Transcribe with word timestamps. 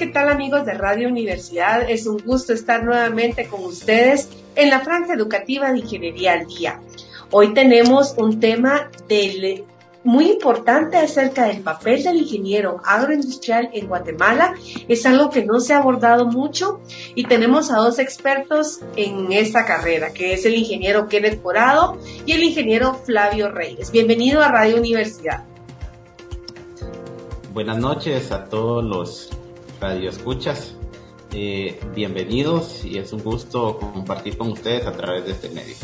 ¿qué 0.00 0.06
tal 0.06 0.30
amigos 0.30 0.64
de 0.64 0.72
Radio 0.72 1.08
Universidad? 1.08 1.90
Es 1.90 2.06
un 2.06 2.16
gusto 2.24 2.54
estar 2.54 2.82
nuevamente 2.82 3.46
con 3.48 3.62
ustedes 3.62 4.30
en 4.56 4.70
la 4.70 4.80
franja 4.80 5.12
educativa 5.12 5.70
de 5.70 5.80
Ingeniería 5.80 6.32
al 6.32 6.46
Día. 6.46 6.80
Hoy 7.30 7.52
tenemos 7.52 8.14
un 8.16 8.40
tema 8.40 8.90
muy 10.02 10.30
importante 10.30 10.96
acerca 10.96 11.44
del 11.44 11.60
papel 11.60 12.02
del 12.02 12.16
ingeniero 12.16 12.80
agroindustrial 12.82 13.68
en 13.74 13.88
Guatemala. 13.88 14.54
Es 14.88 15.04
algo 15.04 15.28
que 15.28 15.44
no 15.44 15.60
se 15.60 15.74
ha 15.74 15.80
abordado 15.80 16.24
mucho 16.24 16.80
y 17.14 17.24
tenemos 17.24 17.70
a 17.70 17.76
dos 17.76 17.98
expertos 17.98 18.80
en 18.96 19.30
esta 19.32 19.66
carrera, 19.66 20.14
que 20.14 20.32
es 20.32 20.46
el 20.46 20.54
ingeniero 20.54 21.08
Kenneth 21.08 21.42
Porado 21.42 21.98
y 22.24 22.32
el 22.32 22.42
ingeniero 22.42 22.94
Flavio 22.94 23.50
Reyes. 23.50 23.92
Bienvenido 23.92 24.40
a 24.40 24.48
Radio 24.48 24.78
Universidad. 24.78 25.44
Buenas 27.52 27.76
noches 27.76 28.32
a 28.32 28.46
todos 28.46 28.82
los 28.82 29.39
Radio 29.80 30.10
Escuchas. 30.10 30.74
Eh, 31.32 31.80
bienvenidos 31.94 32.84
y 32.84 32.98
es 32.98 33.14
un 33.14 33.22
gusto 33.22 33.78
compartir 33.78 34.36
con 34.36 34.50
ustedes 34.50 34.86
a 34.86 34.92
través 34.92 35.24
de 35.24 35.30
este 35.30 35.48
medio. 35.48 35.74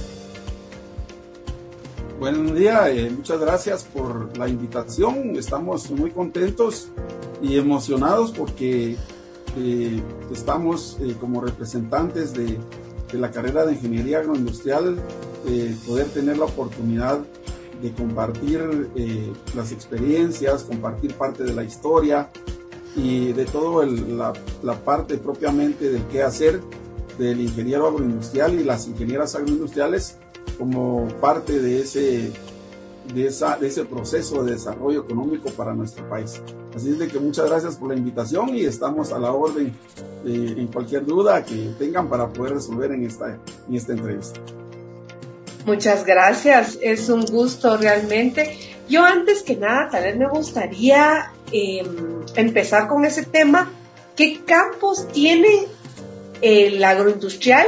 Buen 2.21 2.55
día, 2.55 2.91
eh, 2.91 3.11
muchas 3.11 3.41
gracias 3.41 3.85
por 3.85 4.37
la 4.37 4.49
invitación. 4.49 5.37
Estamos 5.37 5.91
muy 5.91 6.11
contentos 6.11 6.89
y 7.41 7.57
emocionados 7.57 8.33
porque 8.33 8.97
eh, 9.57 10.03
estamos 10.31 10.99
como 11.19 11.41
representantes 11.41 12.35
de, 12.35 12.59
de, 13.11 13.19
la 13.19 13.31
carrera 13.31 13.65
de 13.65 13.73
Ingeniería 13.73 14.19
Agroindustrial, 14.19 14.99
poder 15.87 16.07
tener 16.09 16.37
la 16.37 16.45
oportunidad 16.45 17.21
de 17.81 17.93
compartir 17.93 18.91
las 19.55 19.73
experiencias, 19.73 20.65
compartir 20.65 21.15
parte 21.15 21.45
de 21.45 21.55
la 21.55 21.63
historia, 21.63 22.31
y 22.97 23.33
de 23.33 23.45
todo 23.45 23.85
la, 23.85 24.33
la, 24.63 24.75
parte 24.81 25.19
propiamente 25.19 25.91
del 25.91 26.03
qué 26.05 26.23
hacer 26.23 26.61
del 27.19 27.41
ingeniero 27.41 27.87
agroindustrial 27.87 28.55
y 28.55 28.65
las 28.65 28.89
ingenieras 28.89 29.35
agroindustriales 29.35 30.17
como 30.59 31.07
parte 31.21 31.61
de 31.61 31.81
ese, 31.83 32.33
de, 33.15 33.27
esa, 33.27 33.57
de 33.57 33.69
ese 33.69 33.85
proceso 33.85 34.43
de 34.43 34.53
desarrollo 34.53 35.03
económico 35.03 35.51
para 35.51 35.75
nuestro 35.75 36.09
país. 36.09 36.41
Así 36.75 36.91
es 36.91 36.99
de 36.99 37.09
que 37.09 37.19
muchas 37.19 37.49
gracias 37.49 37.77
por 37.77 37.91
la 37.91 37.97
invitación 37.97 38.55
y 38.55 38.65
estamos 38.65 39.13
a 39.13 39.19
la 39.19 39.33
orden 39.33 39.75
eh, 40.25 40.55
en 40.57 40.67
cualquier 40.69 41.05
duda 41.05 41.45
que 41.45 41.75
tengan 41.79 42.09
para 42.09 42.29
poder 42.29 42.55
resolver 42.55 42.93
en 42.93 43.05
esta, 43.05 43.39
en 43.69 43.75
esta 43.75 43.93
entrevista. 43.93 44.41
Muchas 45.65 46.05
gracias, 46.05 46.79
es 46.81 47.09
un 47.09 47.25
gusto 47.25 47.77
realmente. 47.77 48.57
Yo 48.89 49.05
antes 49.05 49.43
que 49.43 49.57
nada, 49.57 49.89
tal 49.91 50.05
vez 50.05 50.17
me 50.17 50.29
gustaría 50.29 51.33
Em, 51.53 52.25
empezar 52.35 52.89
con 52.89 53.05
ese 53.05 53.25
tema. 53.25 53.71
¿Qué 54.17 54.41
campos 54.45 55.07
tiene 55.13 55.67
el 56.41 56.83
agroindustrial 56.83 57.67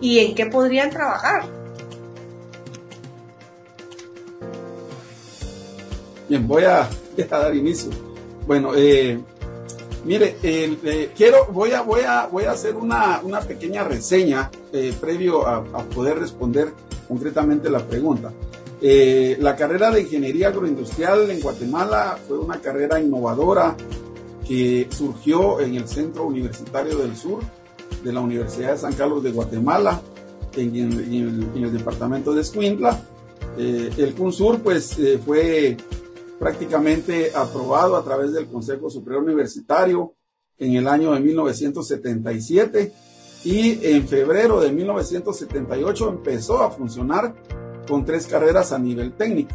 y 0.00 0.18
en 0.18 0.34
qué 0.34 0.46
podrían 0.46 0.90
trabajar? 0.90 1.44
Bien, 6.28 6.46
voy 6.46 6.64
a, 6.64 6.88
dar 7.30 7.54
inicio. 7.54 7.90
Bueno, 8.46 8.72
eh, 8.74 9.20
mire, 10.04 10.36
eh, 10.42 11.10
quiero, 11.16 11.46
voy 11.46 11.72
a, 11.72 11.82
voy 11.82 12.00
a, 12.02 12.26
voy 12.26 12.44
a 12.44 12.52
hacer 12.52 12.74
una, 12.74 13.20
pequeña 13.46 13.84
reseña 13.84 14.50
eh, 14.72 14.92
previo 14.98 15.46
a, 15.46 15.56
a, 15.58 15.82
poder 15.84 16.18
responder 16.18 16.72
concretamente 17.06 17.70
la 17.70 17.86
pregunta. 17.86 18.32
Eh, 18.82 19.36
la 19.40 19.56
carrera 19.56 19.90
de 19.90 20.02
ingeniería 20.02 20.48
agroindustrial 20.48 21.30
en 21.30 21.40
Guatemala 21.40 22.18
fue 22.26 22.38
una 22.38 22.60
carrera 22.60 22.98
innovadora 23.00 23.76
que 24.46 24.88
surgió 24.90 25.60
en 25.60 25.74
el 25.74 25.86
Centro 25.86 26.24
Universitario 26.24 26.96
del 26.98 27.14
Sur 27.14 27.42
de 28.02 28.12
la 28.12 28.20
Universidad 28.20 28.72
de 28.72 28.78
San 28.78 28.94
Carlos 28.94 29.22
de 29.22 29.32
Guatemala, 29.32 30.00
en, 30.56 30.74
el, 30.74 31.72
departamento 31.72 32.34
de 32.34 32.40
Escuintla. 32.40 33.00
Eh, 33.58 33.90
el 33.98 34.14
CUNSUR 34.14 34.60
pues 34.60 34.98
eh, 34.98 35.20
fue 35.24 35.76
prácticamente 36.38 37.32
aprobado 37.34 37.96
a 37.96 38.02
través 38.02 38.32
del 38.32 38.46
Consejo 38.46 38.88
Superior 38.88 39.22
Universitario 39.22 40.14
en 40.58 40.74
el 40.74 40.88
año 40.88 41.12
de 41.12 41.20
1977 41.20 42.92
y 43.44 43.86
en 43.86 44.08
febrero 44.08 44.60
de 44.60 44.72
1978 44.72 46.08
empezó 46.08 46.62
a 46.62 46.70
funcionar 46.70 47.34
con 47.88 48.04
tres 48.04 48.26
carreras 48.26 48.72
a 48.72 48.78
nivel 48.78 49.12
técnico. 49.12 49.54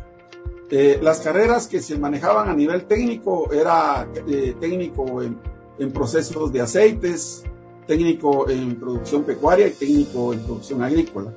Eh, 0.69 0.99
las 1.01 1.19
carreras 1.19 1.67
que 1.67 1.79
se 1.79 1.97
manejaban 1.97 2.49
a 2.49 2.55
nivel 2.55 2.85
técnico 2.85 3.51
era 3.51 4.07
eh, 4.27 4.55
técnico 4.59 5.21
en, 5.21 5.91
procesos 5.91 6.51
de 6.51 6.61
aceites, 6.61 7.43
técnico 7.85 8.49
en 8.49 8.79
producción 8.79 9.23
pecuaria 9.23 9.67
y 9.67 9.71
técnico 9.71 10.33
en 10.33 10.39
producción 10.39 10.81
agrícola. 10.81 11.33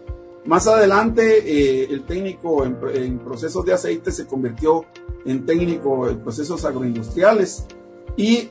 Más 0.47 0.67
adelante, 0.67 1.43
eh, 1.45 1.89
el 1.91 2.05
técnico 2.05 2.65
en, 2.65 3.19
procesos 3.19 3.65
de 3.67 3.75
aceites 3.75 4.17
se 4.17 4.27
convirtió 4.27 4.87
en 5.27 5.45
técnico 5.45 6.09
en 6.09 6.21
procesos 6.21 6.65
agroindustriales 6.65 7.67
y 8.17 8.49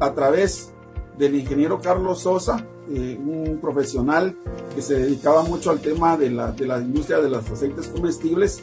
a 0.00 0.14
través 0.14 0.72
del 1.18 1.34
ingeniero 1.34 1.78
Carlos 1.80 2.20
Sosa, 2.20 2.66
eh, 2.88 3.18
un 3.18 3.58
profesional 3.60 4.36
que 4.74 4.80
se 4.80 4.94
dedicaba 4.94 5.42
mucho 5.42 5.70
al 5.70 5.80
tema 5.80 6.16
de 6.16 6.30
la, 6.30 6.52
de 6.52 6.66
la 6.66 6.78
industria 6.78 7.18
de 7.18 7.28
los 7.28 7.50
aceites 7.50 7.88
comestibles, 7.88 8.62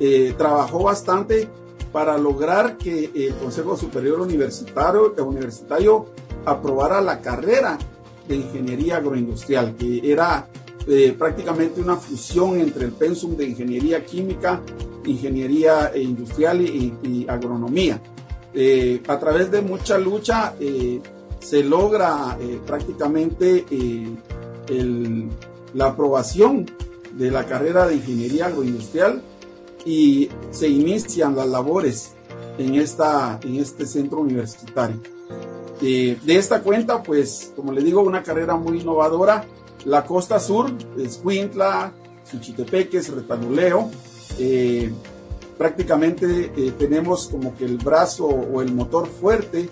eh, 0.00 0.34
trabajó 0.36 0.82
bastante 0.82 1.48
para 1.92 2.18
lograr 2.18 2.76
que 2.76 3.10
el 3.14 3.34
Consejo 3.36 3.76
Superior 3.76 4.20
Universitario, 4.20 5.14
Universitario 5.24 6.06
aprobara 6.44 7.00
la 7.00 7.20
carrera 7.20 7.78
de 8.26 8.36
Ingeniería 8.36 8.96
Agroindustrial, 8.96 9.76
que 9.76 10.00
era 10.10 10.48
eh, 10.88 11.14
prácticamente 11.16 11.80
una 11.80 11.96
fusión 11.96 12.58
entre 12.58 12.86
el 12.86 12.92
pensum 12.92 13.36
de 13.36 13.46
Ingeniería 13.46 14.04
Química, 14.04 14.60
Ingeniería 15.04 15.92
Industrial 15.96 16.60
y, 16.60 16.94
y 17.04 17.26
Agronomía. 17.28 18.00
a 19.06 19.18
través 19.18 19.50
de 19.50 19.62
mucha 19.62 19.96
lucha, 19.96 20.54
se 21.40 21.64
logra 21.64 22.36
eh, 22.40 22.60
prácticamente 22.64 23.64
eh, 23.70 25.28
la 25.74 25.86
aprobación 25.86 26.70
de 27.12 27.30
la 27.30 27.44
carrera 27.44 27.88
de 27.88 27.96
ingeniería 27.96 28.46
agroindustrial 28.46 29.22
y 29.84 30.28
se 30.50 30.68
inician 30.68 31.34
las 31.34 31.48
labores 31.48 32.12
en, 32.58 32.74
esta, 32.74 33.40
en 33.42 33.56
este 33.56 33.86
centro 33.86 34.20
universitario. 34.20 35.00
Eh, 35.82 36.18
de 36.22 36.36
esta 36.36 36.62
cuenta, 36.62 37.02
pues, 37.02 37.52
como 37.56 37.72
le 37.72 37.82
digo, 37.82 38.02
una 38.02 38.22
carrera 38.22 38.54
muy 38.54 38.80
innovadora. 38.80 39.44
La 39.86 40.04
costa 40.04 40.38
sur, 40.38 40.70
Escuintla, 40.98 41.92
Suchitepeques, 42.30 43.08
Retanuleo, 43.08 43.90
prácticamente 45.56 46.72
tenemos 46.78 47.28
como 47.28 47.56
que 47.56 47.64
el 47.64 47.78
brazo 47.78 48.26
o 48.26 48.60
el 48.60 48.72
motor 48.74 49.08
fuerte 49.08 49.70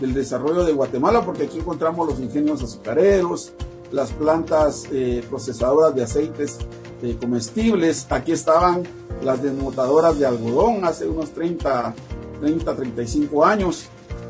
del 0.00 0.14
desarrollo 0.14 0.64
de 0.64 0.72
Guatemala, 0.72 1.24
porque 1.24 1.44
aquí 1.44 1.58
encontramos 1.58 2.08
los 2.08 2.18
ingenios 2.20 2.62
azucareros, 2.62 3.52
las 3.92 4.12
plantas 4.12 4.84
eh, 4.92 5.22
procesadoras 5.28 5.94
de 5.94 6.02
aceites 6.02 6.58
eh, 7.02 7.16
comestibles, 7.20 8.06
aquí 8.10 8.32
estaban 8.32 8.84
las 9.22 9.42
desmotadoras 9.42 10.18
de 10.18 10.26
algodón 10.26 10.84
hace 10.84 11.06
unos 11.06 11.30
30, 11.30 11.94
30 12.40 12.76
35 12.76 13.44
años, 13.44 13.86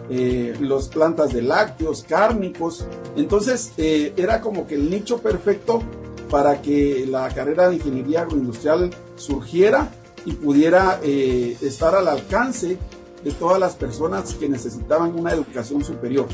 eh, 0.08 0.56
las 0.60 0.88
plantas 0.88 1.32
de 1.32 1.42
lácteos, 1.42 2.02
cárnicos, 2.02 2.84
entonces 3.16 3.72
era 3.76 4.40
como 4.40 4.66
que 4.66 4.74
el 4.74 4.90
nicho 4.90 5.18
perfecto 5.18 5.82
para 6.28 6.60
que 6.62 7.06
la 7.08 7.28
carrera 7.28 7.68
de 7.68 7.76
ingeniería 7.76 8.22
agroindustrial 8.22 8.90
surgiera 9.16 9.92
y 10.24 10.32
pudiera 10.32 11.00
estar 11.02 11.94
al 11.94 12.08
alcance 12.08 12.78
de 13.24 13.32
todas 13.32 13.58
las 13.58 13.74
personas 13.74 14.34
que 14.34 14.48
necesitaban 14.48 15.18
una 15.18 15.32
educación 15.32 15.84
superior. 15.84 16.26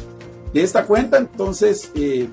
De 0.53 0.63
esta 0.63 0.87
cuenta, 0.87 1.19
entonces, 1.19 1.91
eh, 1.95 2.29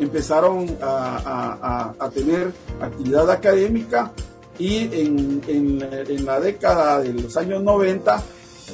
empezaron 0.00 0.66
a, 0.80 1.94
tener 2.14 2.52
actividad 2.80 3.30
académica 3.30 4.12
y 4.58 4.78
en, 4.92 5.42
en, 5.46 6.24
la 6.24 6.40
década 6.40 7.00
de 7.00 7.12
los 7.12 7.36
años 7.36 7.62
90, 7.62 8.22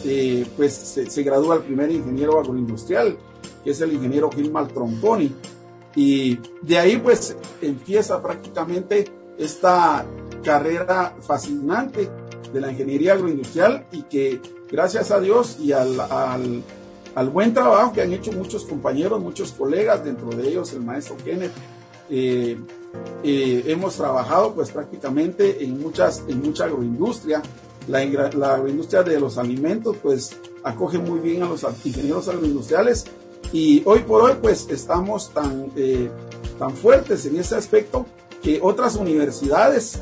eh, 0.05 0.47
pues 0.57 0.73
se, 0.73 1.23
gradúa 1.23 1.57
el 1.57 1.63
primer 1.63 1.91
ingeniero 1.91 2.39
agroindustrial, 2.39 3.19
que 3.63 3.71
es 3.71 3.81
el 3.81 3.93
ingeniero 3.93 4.31
Gilmar 4.31 4.69
Tronconi. 4.69 5.35
Y 5.97 6.39
de 6.63 6.79
ahí, 6.79 6.97
pues, 6.97 7.37
empieza 7.61 8.23
prácticamente 8.23 9.05
esta 9.37 10.07
carrera 10.43 11.15
fascinante 11.21 12.09
de 12.53 12.61
la 12.61 12.71
ingeniería 12.71 13.15
agroindustrial 13.15 13.87
y 13.93 14.03
que 14.03 14.41
gracias 14.71 15.11
a 15.11 15.21
Dios 15.21 15.59
y 15.61 15.73
al, 15.73 16.01
al, 16.01 17.29
buen 17.31 17.55
trabajo 17.55 17.93
que 17.93 18.03
han 18.03 18.13
hecho 18.13 18.33
muchos 18.33 18.65
compañeros, 18.65 19.21
muchos 19.21 19.53
colegas, 19.53 20.05
dentro 20.05 20.31
de 20.31 20.49
ellos 20.49 20.73
el 20.73 20.81
maestro 20.81 21.17
Kenneth, 21.25 21.53
eh, 22.11 22.59
eh, 23.23 23.65
hemos 23.67 23.97
trabajado 23.97 24.55
pues 24.55 24.71
prácticamente 24.71 25.65
en, 25.65 25.81
muchas, 25.81 26.23
en 26.29 26.43
mucha 26.43 26.65
agroindustria. 26.65 27.43
La, 27.89 28.05
la, 28.05 28.55
agroindustria 28.55 29.03
de 29.03 29.21
los 29.21 29.37
alimentos 29.37 29.97
pues 30.03 30.37
acoge 30.63 30.99
muy 30.99 31.21
bien 31.21 31.43
a 31.43 31.49
los 31.49 31.65
ingenieros 31.85 32.29
agroindustriales. 32.29 33.05
Y 33.53 33.83
hoy 33.85 34.01
por 34.01 34.23
hoy 34.23 34.33
pues 34.41 34.67
estamos 34.71 35.31
tan, 35.33 35.71
eh, 35.77 36.11
tan 36.59 36.75
fuertes 36.75 37.27
en 37.27 37.37
ese 37.37 37.57
aspecto 37.57 38.07
que 38.43 38.59
otras 38.63 38.97
universidades 38.97 40.01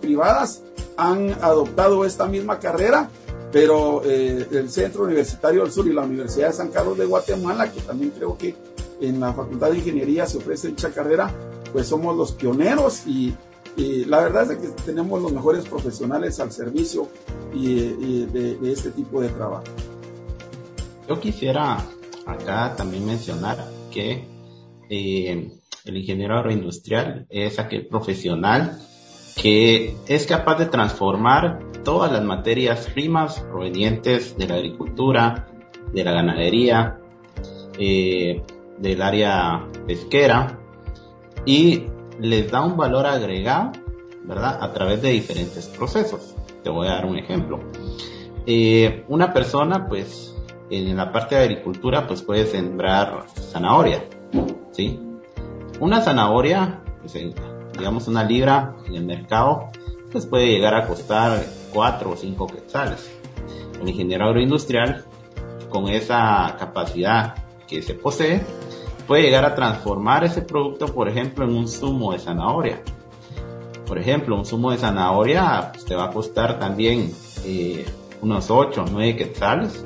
privadas 0.00 0.62
han 0.96 1.32
adoptado 1.40 2.04
esta 2.04 2.26
misma 2.26 2.58
carrera, 2.58 3.08
pero 3.50 4.02
eh, 4.04 4.46
el 4.52 4.70
Centro 4.70 5.04
Universitario 5.04 5.62
del 5.62 5.72
Sur 5.72 5.86
y 5.86 5.92
la 5.92 6.02
Universidad 6.02 6.48
de 6.48 6.52
San 6.54 6.70
Carlos 6.70 6.98
de 6.98 7.06
Guatemala, 7.06 7.72
que 7.72 7.80
también 7.80 8.10
creo 8.10 8.36
que 8.36 8.54
en 9.00 9.20
la 9.20 9.32
Facultad 9.32 9.70
de 9.70 9.78
Ingeniería 9.78 10.26
se 10.26 10.38
ofrece 10.38 10.68
dicha 10.68 10.90
carrera, 10.90 11.32
pues 11.72 11.86
somos 11.86 12.16
los 12.16 12.32
pioneros 12.32 13.06
y, 13.06 13.34
la 14.06 14.22
verdad 14.22 14.50
es 14.50 14.58
que 14.58 14.68
tenemos 14.84 15.22
los 15.22 15.32
mejores 15.32 15.64
profesionales 15.66 16.40
al 16.40 16.50
servicio 16.50 17.08
y, 17.54 18.24
de, 18.26 18.58
este 18.72 18.90
tipo 18.90 19.20
de 19.20 19.28
trabajo. 19.28 19.62
Yo 21.08 21.20
quisiera 21.20 21.78
acá 22.26 22.74
también 22.76 23.06
mencionar 23.06 23.64
que 23.92 24.26
eh, 24.90 25.52
el 25.84 25.96
ingeniero 25.96 26.36
agroindustrial 26.36 27.26
es 27.30 27.60
aquel 27.60 27.86
profesional 27.86 28.80
que 29.40 29.96
es 30.08 30.26
capaz 30.26 30.56
de 30.56 30.66
transformar 30.66 31.60
todas 31.88 32.12
las 32.12 32.22
materias 32.22 32.86
primas 32.92 33.40
provenientes 33.40 34.36
de 34.36 34.46
la 34.46 34.56
agricultura, 34.56 35.46
de 35.90 36.04
la 36.04 36.12
ganadería, 36.12 37.00
eh, 37.78 38.42
del 38.76 39.00
área 39.00 39.66
pesquera 39.86 40.58
y 41.46 41.84
les 42.20 42.50
da 42.50 42.62
un 42.62 42.76
valor 42.76 43.06
agregado, 43.06 43.72
¿verdad? 44.22 44.58
A 44.60 44.70
través 44.74 45.00
de 45.00 45.12
diferentes 45.12 45.66
procesos. 45.68 46.36
Te 46.62 46.68
voy 46.68 46.88
a 46.88 46.90
dar 46.90 47.06
un 47.06 47.16
ejemplo. 47.16 47.58
Eh, 48.44 49.06
una 49.08 49.32
persona, 49.32 49.88
pues, 49.88 50.36
en 50.68 50.94
la 50.94 51.10
parte 51.10 51.36
de 51.36 51.44
agricultura, 51.44 52.06
pues 52.06 52.20
puede 52.20 52.44
sembrar 52.44 53.24
zanahoria, 53.34 54.04
¿sí? 54.72 55.00
Una 55.80 56.02
zanahoria, 56.02 56.82
pues, 57.00 57.14
digamos 57.78 58.08
una 58.08 58.24
libra 58.24 58.76
en 58.86 58.94
el 58.94 59.06
mercado, 59.06 59.70
pues 60.12 60.26
puede 60.26 60.48
llegar 60.48 60.74
a 60.74 60.86
costar 60.86 61.42
4 61.78 62.10
o 62.10 62.16
5 62.16 62.46
quetzales. 62.48 63.08
El 63.80 63.88
ingeniero 63.88 64.24
agroindustrial, 64.24 65.04
con 65.68 65.86
esa 65.86 66.56
capacidad 66.58 67.36
que 67.68 67.82
se 67.82 67.94
posee, 67.94 68.44
puede 69.06 69.22
llegar 69.22 69.44
a 69.44 69.54
transformar 69.54 70.24
ese 70.24 70.42
producto, 70.42 70.86
por 70.86 71.08
ejemplo, 71.08 71.44
en 71.44 71.54
un 71.54 71.68
zumo 71.68 72.10
de 72.10 72.18
zanahoria. 72.18 72.82
Por 73.86 73.96
ejemplo, 73.96 74.34
un 74.34 74.44
zumo 74.44 74.72
de 74.72 74.78
zanahoria 74.78 75.70
pues, 75.72 75.84
te 75.84 75.94
va 75.94 76.06
a 76.06 76.10
costar 76.10 76.58
también 76.58 77.12
eh, 77.44 77.86
unos 78.22 78.50
8 78.50 78.82
o 78.82 78.90
9 78.90 79.14
quetzales, 79.14 79.84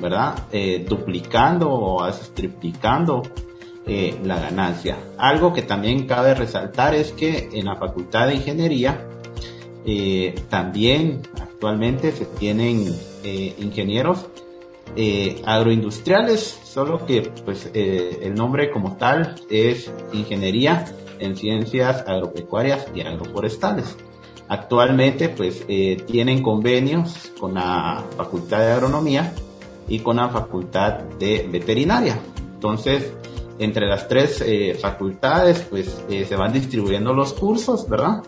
¿verdad? 0.00 0.46
Eh, 0.50 0.86
duplicando 0.88 1.70
o 1.70 2.10
triplicando 2.32 3.20
eh, 3.86 4.18
la 4.24 4.40
ganancia. 4.40 4.96
Algo 5.18 5.52
que 5.52 5.60
también 5.60 6.06
cabe 6.06 6.32
resaltar 6.32 6.94
es 6.94 7.12
que 7.12 7.50
en 7.52 7.66
la 7.66 7.76
Facultad 7.76 8.28
de 8.28 8.36
Ingeniería 8.36 9.04
eh, 9.90 10.34
también 10.50 11.22
actualmente 11.40 12.12
se 12.12 12.26
tienen 12.26 12.94
eh, 13.24 13.54
ingenieros 13.58 14.26
agroindustriales, 15.44 16.58
solo 16.64 17.06
que 17.06 17.30
pues 17.44 17.70
el 17.72 18.34
nombre 18.34 18.70
como 18.70 18.96
tal 18.96 19.36
es 19.48 19.92
Ingeniería 20.12 20.86
en 21.20 21.36
Ciencias 21.36 22.04
Agropecuarias 22.08 22.86
y 22.94 23.02
Agroforestales. 23.02 23.96
Actualmente 24.48 25.28
pues 25.28 25.64
tienen 26.06 26.42
convenios 26.42 27.30
con 27.38 27.54
la 27.54 28.02
Facultad 28.16 28.58
de 28.58 28.72
Agronomía 28.72 29.32
y 29.86 30.00
con 30.00 30.16
la 30.16 30.30
Facultad 30.30 30.94
de 31.20 31.46
Veterinaria. 31.48 32.18
Entonces, 32.54 33.12
entre 33.58 33.86
las 33.86 34.08
tres 34.08 34.42
eh, 34.44 34.76
facultades, 34.80 35.66
pues 35.68 36.02
eh, 36.08 36.24
se 36.24 36.36
van 36.36 36.52
distribuyendo 36.52 37.12
los 37.12 37.32
cursos, 37.32 37.88
¿verdad? 37.88 38.22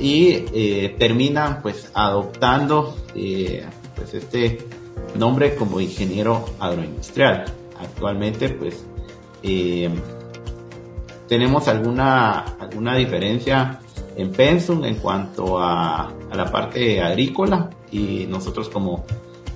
Y 0.00 0.44
eh, 0.52 0.96
terminan 0.98 1.60
pues 1.62 1.90
adoptando 1.94 2.96
pues 3.12 4.14
este 4.14 4.58
nombre 5.16 5.54
como 5.56 5.80
ingeniero 5.80 6.44
agroindustrial. 6.60 7.44
Actualmente 7.80 8.48
pues 8.50 8.84
tenemos 11.28 11.68
alguna, 11.68 12.40
alguna 12.58 12.96
diferencia 12.96 13.80
en 14.16 14.32
pensum 14.32 14.84
en 14.84 14.96
cuanto 14.96 15.58
a, 15.58 16.08
a 16.08 16.34
la 16.34 16.50
parte 16.50 17.00
agrícola 17.00 17.70
y 17.90 18.26
nosotros 18.26 18.68
como 18.68 19.04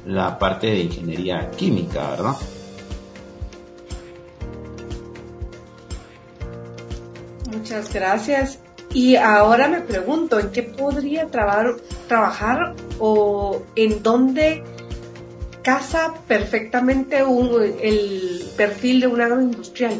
la 0.06 0.38
parte 0.38 0.68
de 0.68 0.80
ingeniería 0.80 1.50
química, 1.50 2.10
¿verdad? 2.10 2.36
Muchas 7.50 7.92
gracias. 7.92 8.58
Y 8.94 9.16
ahora 9.16 9.68
me 9.68 9.80
pregunto, 9.80 10.38
¿en 10.38 10.50
qué 10.50 10.62
podría 10.62 11.26
trabajar, 11.28 12.74
o 12.98 13.62
en 13.74 14.02
dónde 14.02 14.62
casa 15.62 16.12
perfectamente 16.28 17.20
el 17.20 18.44
perfil 18.56 19.00
de 19.00 19.06
un 19.06 19.20
agroindustrial? 19.20 19.94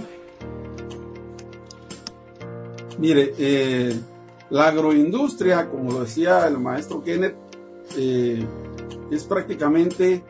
Mire, 2.98 3.34
eh, 3.38 3.98
la 4.50 4.68
agroindustria, 4.68 5.70
como 5.70 5.90
lo 5.92 6.00
decía 6.00 6.46
el 6.46 6.58
maestro 6.58 7.02
Kenneth, 7.02 7.34
eh, 7.96 8.44
es 9.10 9.24
prácticamente 9.24 10.22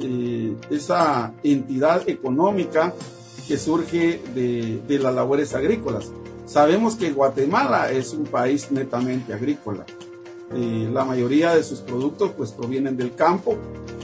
eh, 0.00 0.56
esa 0.70 1.32
entidad 1.44 2.08
económica 2.08 2.92
que 3.46 3.56
surge 3.56 4.20
de 4.34 4.98
las 4.98 5.14
labores 5.14 5.54
agrícolas. 5.54 6.10
Sabemos 6.46 6.96
que 6.96 7.12
Guatemala 7.12 7.90
es 7.92 8.12
un 8.12 8.24
país 8.24 8.70
netamente 8.70 9.32
agrícola. 9.32 9.86
Eh, 10.54 10.88
la 10.92 11.04
mayoría 11.04 11.54
de 11.54 11.62
sus 11.62 11.80
productos 11.80 12.32
pues 12.36 12.52
provienen 12.52 12.96
del 12.96 13.14
campo 13.14 13.56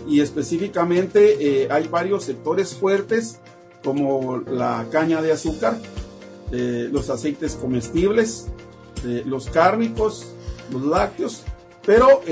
y 0.06 0.20
específicamente 0.20 1.64
eh, 1.64 1.68
hay 1.70 1.88
varios 1.88 2.24
sectores 2.24 2.74
fuertes 2.74 3.38
como 3.84 4.38
la 4.38 4.86
caña 4.90 5.20
de 5.20 5.32
azúcar, 5.32 5.78
eh, 6.50 6.88
los 6.90 7.10
aceites 7.10 7.54
comestibles, 7.54 8.46
los 9.04 9.48
cárnicos, 9.50 10.26
los 10.72 10.82
lácteos, 10.82 11.44
pero 11.86 12.22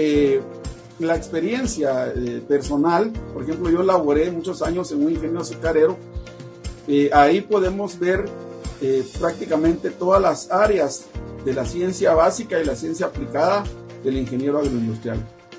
la 0.98 1.14
experiencia 1.14 2.12
personal, 2.48 3.12
por 3.32 3.44
ejemplo, 3.44 3.70
yo 3.70 3.84
laboré 3.84 4.32
muchos 4.32 4.62
años 4.62 4.90
en 4.90 5.04
un 5.04 5.12
ingenio 5.12 5.38
azucarero, 5.38 5.96
ahí 7.12 7.40
podemos 7.42 8.00
ver 8.00 8.28
eh, 8.80 9.06
prácticamente 9.18 9.90
todas 9.90 10.20
las 10.20 10.50
áreas 10.50 11.06
de 11.44 11.54
la 11.54 11.64
ciencia 11.64 12.14
básica 12.14 12.60
y 12.60 12.64
la 12.64 12.76
ciencia 12.76 13.06
aplicada 13.06 13.64
del 14.02 14.18
ingeniero 14.18 14.58
agroindustrial. 14.58 15.18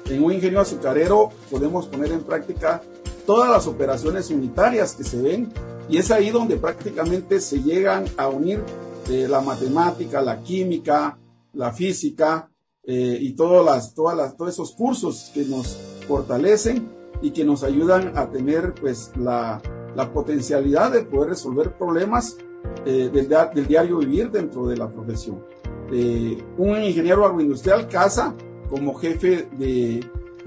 En 0.09 0.23
un 0.23 0.31
ingeniero 0.31 0.61
azucarero 0.61 1.29
podemos 1.49 1.87
poner 1.87 2.11
en 2.11 2.21
práctica 2.21 2.81
todas 3.25 3.49
las 3.49 3.67
operaciones 3.67 4.29
unitarias 4.29 4.93
que 4.93 5.03
se 5.03 5.21
ven 5.21 5.51
y 5.89 5.97
es 5.97 6.11
ahí 6.11 6.29
donde 6.29 6.57
prácticamente 6.57 7.39
se 7.39 7.61
llegan 7.61 8.05
a 8.17 8.27
unir 8.27 8.63
eh, 9.09 9.27
la 9.27 9.41
matemática, 9.41 10.21
la 10.21 10.41
química, 10.41 11.17
la 11.53 11.73
física 11.73 12.49
eh, 12.83 13.17
y 13.19 13.33
todas 13.33 13.65
las, 13.65 13.93
todas 13.93 14.15
las, 14.15 14.37
todos 14.37 14.53
esos 14.53 14.71
cursos 14.73 15.31
que 15.33 15.43
nos 15.45 15.77
fortalecen 16.07 16.89
y 17.21 17.31
que 17.31 17.43
nos 17.43 17.63
ayudan 17.63 18.17
a 18.17 18.29
tener 18.29 18.73
pues 18.75 19.11
la, 19.17 19.61
la 19.95 20.13
potencialidad 20.13 20.91
de 20.91 21.03
poder 21.03 21.31
resolver 21.31 21.77
problemas 21.77 22.37
eh, 22.85 23.09
del, 23.11 23.67
diario 23.67 23.97
vivir 23.97 24.31
dentro 24.31 24.65
de 24.65 24.77
la 24.77 24.89
profesión. 24.89 25.43
Eh, 25.91 26.37
un 26.57 26.81
ingeniero 26.81 27.25
agroindustrial 27.25 27.87
casa 27.89 28.33
como 28.69 28.93
jefe 28.95 29.49
de, 29.57 30.05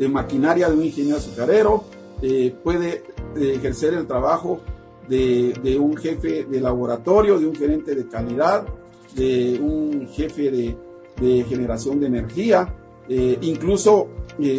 maquinaria 0.09 0.71
de 0.71 0.77
un 0.77 0.85
ingeniero 0.85 1.19
azucarero, 1.19 1.85
eh, 2.23 2.55
puede 2.65 3.03
ejercer 3.37 3.93
el 3.95 4.07
trabajo 4.07 4.61
de, 5.07 5.79
un 5.79 5.97
jefe 5.97 6.45
de 6.45 6.61
laboratorio, 6.61 7.39
de 7.39 7.47
un 7.47 7.55
gerente 7.55 7.95
de 7.95 8.09
calidad, 8.09 8.65
de 9.15 9.59
un 9.61 10.09
jefe 10.09 10.51
de, 10.51 11.45
generación 11.45 12.01
de 12.01 12.07
energía. 12.07 12.75
incluso 13.09 14.09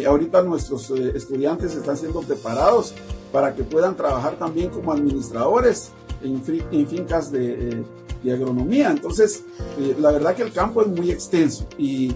ahorita 0.06 0.42
nuestros 0.42 0.90
estudiantes 0.90 1.74
están 1.74 1.96
siendo 1.96 2.20
preparados 2.20 2.94
para 3.32 3.54
que 3.54 3.64
puedan 3.64 3.96
trabajar 3.96 4.38
también 4.38 4.70
como 4.70 4.92
administradores 4.92 5.90
en, 6.22 6.86
fincas 6.86 7.30
de, 7.30 7.84
agronomía. 8.24 8.90
Entonces, 8.90 9.44
eh, 9.78 9.96
la 9.98 10.12
verdad 10.12 10.34
que 10.34 10.42
el 10.42 10.52
campo 10.52 10.82
es 10.82 10.88
muy 10.88 11.10
extenso 11.10 11.66
y, 11.78 12.12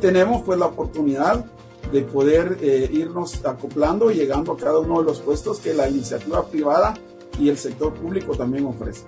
tenemos 0.00 0.42
pues 0.42 0.58
la 0.58 0.66
oportunidad 0.66 1.44
de 1.92 2.02
poder 2.02 2.58
eh, 2.60 2.90
irnos 2.92 3.44
acoplando 3.44 4.10
y 4.10 4.14
llegando 4.14 4.50
a 4.52 4.56
cada 4.56 4.80
uno 4.80 4.98
de 4.98 5.04
los 5.04 5.20
puestos 5.20 5.60
que 5.60 5.72
la 5.74 5.88
iniciativa 5.88 6.44
privada 6.44 6.94
y 7.38 7.48
el 7.48 7.56
sector 7.56 7.94
público 7.94 8.34
también 8.34 8.64
ofrece. 8.66 9.04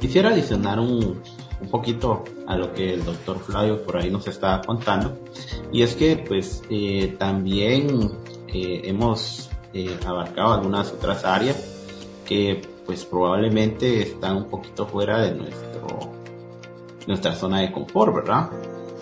Quisiera 0.00 0.30
adicionar 0.30 0.80
un, 0.80 1.22
un 1.60 1.70
poquito 1.70 2.24
a 2.48 2.56
lo 2.56 2.74
que 2.74 2.94
el 2.94 3.04
doctor 3.04 3.38
Flavio 3.38 3.80
por 3.84 3.96
ahí 3.96 4.10
nos 4.10 4.26
está 4.26 4.60
contando 4.66 5.16
y 5.70 5.82
es 5.82 5.94
que 5.94 6.16
pues 6.16 6.64
eh, 6.68 7.14
también 7.16 8.10
hemos 8.52 9.50
abarcado 10.04 10.52
algunas 10.52 10.92
otras 10.92 11.24
áreas 11.24 11.56
que 12.24 12.73
pues 12.86 13.04
probablemente 13.04 14.02
están 14.02 14.36
un 14.36 14.44
poquito 14.44 14.86
fuera 14.86 15.20
de 15.20 15.34
nuestro 15.34 16.14
nuestra 17.06 17.34
zona 17.34 17.60
de 17.60 17.72
confort, 17.72 18.14
¿verdad? 18.14 18.50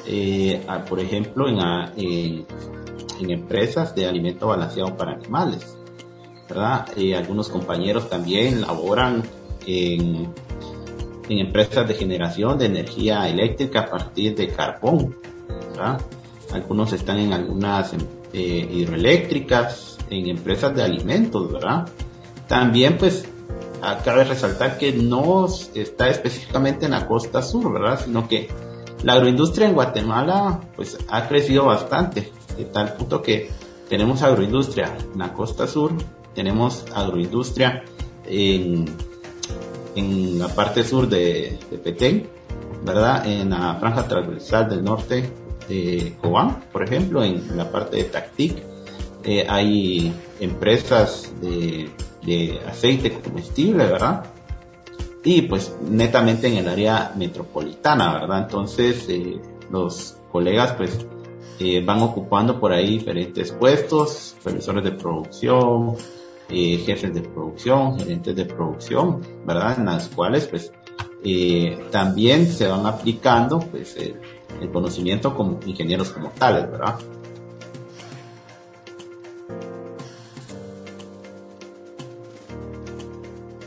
Eh, 0.07 0.65
por 0.89 0.99
ejemplo, 1.01 1.49
en, 1.49 2.45
en, 3.21 3.31
empresas 3.31 3.95
de 3.95 4.07
alimento 4.07 4.49
balanceado 4.49 4.97
para 4.97 5.13
animales, 5.13 5.79
¿verdad? 6.49 6.87
Eh, 6.97 7.15
algunos 7.15 7.49
compañeros 7.49 8.11
también 8.11 8.63
laboran 8.63 9.23
en, 9.65 10.33
en 11.29 11.39
empresas 11.39 11.87
de 11.87 11.95
generación 11.95 12.59
de 12.59 12.67
energía 12.67 13.29
eléctrica 13.29 13.81
a 13.83 13.91
partir 13.91 14.35
de 14.35 14.49
carbón, 14.49 15.15
¿verdad? 15.71 16.01
Algunos 16.53 16.93
están 16.93 17.19
en 17.19 17.33
algunas 17.33 17.95
eh, 18.33 18.69
hidroeléctricas, 18.71 19.99
en 20.11 20.29
empresas 20.29 20.75
de 20.75 20.83
alimentos, 20.83 21.53
¿verdad? 21.53 21.89
También 22.49 22.99
pues 22.99 23.27
cabe 24.05 24.25
resaltar 24.25 24.79
que 24.79 24.93
no 24.93 25.47
está 25.75 26.09
específicamente 26.09 26.87
en 26.87 26.93
la 26.93 27.07
costa 27.07 27.43
sur, 27.43 27.73
¿verdad? 27.73 28.01
Sino 28.05 28.29
que 28.29 28.49
la 29.03 29.15
agroindustria 29.15 29.67
en 29.67 29.75
Guatemala 29.75 30.61
pues 30.77 30.99
ha 31.09 31.27
crecido 31.29 31.65
bastante, 31.65 32.33
de 32.57 32.65
tal 32.67 32.95
punto 32.95 33.23
que 33.23 33.51
tenemos 33.89 34.23
agroindustria 34.23 34.97
en 35.13 35.19
la 35.19 35.33
costa 35.33 35.67
sur, 35.67 35.93
tenemos 36.35 36.85
agroindustria 36.95 37.83
en, 38.25 38.85
en 39.97 40.39
la 40.39 40.49
parte 40.49 40.85
sur 40.85 41.09
de, 41.09 41.59
de 41.71 41.79
Petén, 41.79 42.29
¿verdad? 42.85 43.27
En 43.27 43.51
la 43.51 43.75
franja 43.81 44.07
transversal 44.07 44.69
del 44.69 44.85
norte 44.85 45.29
de 45.69 46.17
Cobán, 46.21 46.65
por 46.73 46.83
ejemplo, 46.85 47.23
en 47.23 47.57
la 47.57 47.71
parte 47.71 47.97
de 47.97 48.05
Tactic. 48.05 48.63
Eh, 49.25 49.47
hay 49.49 50.13
empresas 50.41 51.33
de 51.41 51.91
de 52.25 52.61
aceite 52.67 53.21
comestible, 53.21 53.87
¿verdad? 53.87 54.25
Y 55.25 55.43
pues 55.43 55.75
netamente 55.89 56.49
en 56.49 56.57
el 56.57 56.69
área 56.69 57.13
metropolitana, 57.17 58.21
¿verdad? 58.21 58.43
Entonces 58.43 59.07
eh, 59.09 59.41
los 59.71 60.17
colegas 60.31 60.73
pues 60.73 61.07
eh, 61.61 61.83
van 61.85 62.01
ocupando 62.03 62.59
por 62.59 62.73
ahí 62.73 62.99
diferentes 62.99 63.53
puestos, 63.53 64.35
supervisores 64.37 64.85
de 64.85 64.93
producción, 64.93 65.95
eh, 66.49 66.79
jefes 66.85 67.15
de 67.15 67.23
producción, 67.23 67.99
gerentes 67.99 68.35
de 68.35 68.45
producción, 68.47 69.21
¿verdad? 69.47 69.79
En 69.79 69.87
las 69.87 70.09
cuales 70.09 70.47
pues 70.47 70.73
también 71.93 72.49
se 72.49 72.67
van 72.67 72.85
aplicando 72.85 73.61
pues 73.61 73.97
el 73.97 74.71
conocimiento 74.73 75.37
como 75.37 75.61
ingenieros 75.65 76.11
como 76.11 76.31
tales, 76.31 76.69
¿verdad? 76.69 76.97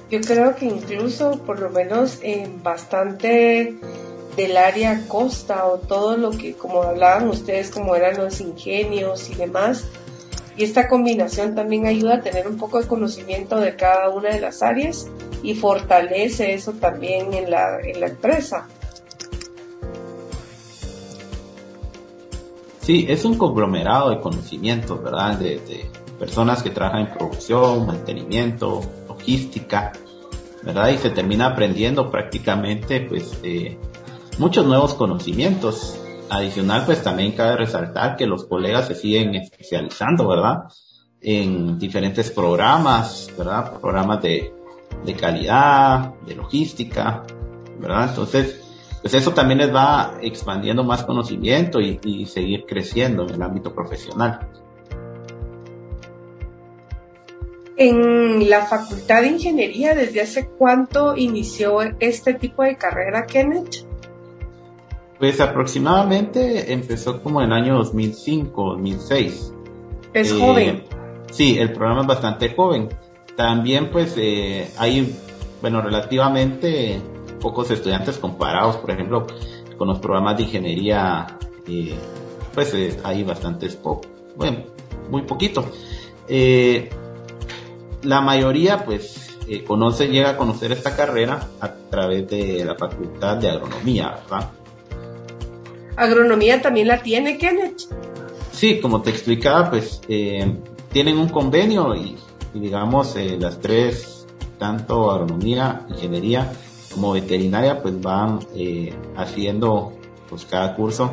Yo 0.10 0.22
creo 0.22 0.56
que 0.56 0.66
incluso, 0.66 1.40
por 1.46 1.60
lo 1.60 1.70
menos 1.70 2.20
en 2.22 2.62
bastante 2.62 3.76
del 4.38 4.58
área 4.58 5.08
costa 5.08 5.66
o 5.66 5.78
todo 5.78 6.18
lo 6.18 6.32
que, 6.32 6.54
como 6.54 6.84
hablaban 6.84 7.28
ustedes, 7.30 7.72
como 7.72 7.96
eran 7.96 8.18
los 8.18 8.40
ingenios 8.40 9.30
y 9.30 9.36
demás, 9.36 9.86
y 10.58 10.64
esta 10.64 10.88
combinación 10.88 11.56
también 11.56 11.86
ayuda 11.86 12.16
a 12.16 12.22
tener 12.22 12.48
un 12.48 12.58
poco 12.58 12.80
de 12.80 12.88
conocimiento 12.88 13.60
de 13.60 13.76
cada 13.76 14.10
una 14.10 14.30
de 14.30 14.40
las 14.40 14.62
áreas 14.62 15.08
y 15.44 15.56
fortalece 15.56 16.54
eso 16.54 16.74
también 16.74 17.34
en 17.34 17.52
la, 17.52 17.80
en 17.82 18.00
la 18.00 18.08
empresa. 18.08 18.68
Sí, 22.82 23.06
es 23.10 23.26
un 23.26 23.38
conglomerado 23.38 24.12
de 24.12 24.22
conocimientos, 24.22 25.02
¿verdad? 25.04 25.38
De, 25.38 25.60
de 25.60 25.86
personas 26.20 26.62
que 26.62 26.70
trabajan 26.70 27.08
en 27.08 27.18
producción, 27.18 27.86
mantenimiento, 27.86 28.82
logística, 29.26 29.92
¿verdad? 30.64 30.90
Y 30.90 30.98
se 30.98 31.10
termina 31.10 31.48
aprendiendo 31.48 32.12
prácticamente, 32.12 33.02
pues, 33.02 33.40
eh, 33.44 33.78
muchos 34.38 34.66
nuevos 34.66 34.94
conocimientos. 34.94 36.00
Adicional, 36.28 36.86
pues 36.86 37.04
también 37.04 37.34
cabe 37.34 37.58
resaltar 37.58 38.16
que 38.16 38.26
los 38.26 38.46
colegas 38.46 38.88
se 38.88 38.96
siguen 38.96 39.36
especializando, 39.36 40.28
¿verdad? 40.28 40.64
En 41.22 41.78
diferentes 41.78 42.32
programas, 42.32 43.32
¿verdad? 43.38 43.80
Programas 43.80 44.24
de, 44.24 44.52
de 45.06 45.14
calidad, 45.14 46.16
de 46.26 46.36
logística, 46.36 47.24
¿verdad? 47.80 48.10
Entonces, 48.10 48.60
pues 49.04 49.14
eso 49.14 49.34
también 49.34 49.60
les 49.60 49.74
va 49.74 50.18
expandiendo 50.20 50.84
más 50.84 51.04
conocimiento 51.04 51.80
y, 51.80 52.00
y 52.04 52.26
seguir 52.26 52.66
creciendo 52.68 53.22
en 53.28 53.36
el 53.36 53.42
ámbito 53.44 53.72
profesional. 53.76 54.48
En 57.78 58.50
la 58.50 58.66
Facultad 58.66 59.22
de 59.22 59.28
Ingeniería, 59.28 59.94
¿desde 59.94 60.22
hace 60.22 60.48
cuánto 60.48 61.18
inició 61.18 61.82
este 62.00 62.34
tipo 62.36 62.64
de 62.64 62.78
carrera, 62.78 63.26
Kenneth? 63.26 63.86
Pues 65.20 65.40
aproximadamente 65.42 66.72
empezó 66.72 67.22
como 67.22 67.42
en 67.42 67.48
el 67.48 67.54
año 67.54 67.76
2005, 67.78 68.64
2006. 68.74 69.54
Es 70.14 70.34
joven. 70.34 70.84
Sí, 71.32 71.58
el 71.58 71.74
programa 71.74 72.02
es 72.02 72.08
bastante 72.08 72.54
joven. 72.54 72.90
También 73.36 73.90
pues 73.92 74.14
eh, 74.18 74.70
hay, 74.78 75.14
bueno, 75.62 75.82
relativamente 75.82 77.02
pocos 77.42 77.70
estudiantes 77.72 78.18
comparados, 78.18 78.78
por 78.78 78.92
ejemplo, 78.92 79.28
con 79.78 79.88
los 79.88 80.00
programas 80.00 80.38
de 80.38 80.44
ingeniería, 80.44 81.28
eh, 81.68 81.96
pues 82.54 82.74
eh, 82.74 82.98
hay 83.04 83.24
bastantes 83.24 83.76
pocos, 83.76 84.08
bueno, 84.36 84.64
muy 85.10 85.24
poquito. 85.24 85.66
Eh, 86.28 86.90
la 88.06 88.22
mayoría 88.22 88.86
pues 88.86 89.38
eh, 89.48 89.64
conoce, 89.64 90.08
llega 90.08 90.32
a 90.32 90.38
conocer 90.38 90.72
esta 90.72 90.96
carrera 90.96 91.48
a 91.60 91.72
través 91.72 92.28
de 92.30 92.64
la 92.66 92.76
Facultad 92.76 93.38
de 93.38 93.50
Agronomía, 93.50 94.16
¿verdad? 94.24 94.50
¿Agronomía 95.96 96.62
también 96.62 96.88
la 96.88 97.02
tiene, 97.02 97.38
Kenneth? 97.38 97.84
Sí, 98.52 98.80
como 98.80 99.02
te 99.02 99.10
explicaba, 99.12 99.70
pues 99.70 100.02
eh, 100.08 100.56
tienen 100.92 101.18
un 101.18 101.30
convenio 101.30 101.94
y, 101.96 102.18
digamos 102.54 103.16
eh, 103.16 103.38
las 103.40 103.60
tres, 103.60 104.26
tanto 104.58 105.12
agronomía, 105.12 105.86
ingeniería 105.90 106.52
como 106.94 107.12
veterinaria, 107.12 107.82
pues 107.82 108.00
van 108.02 108.40
haciendo 109.18 109.94
pues 110.30 110.46
cada 110.46 110.76
curso 110.76 111.12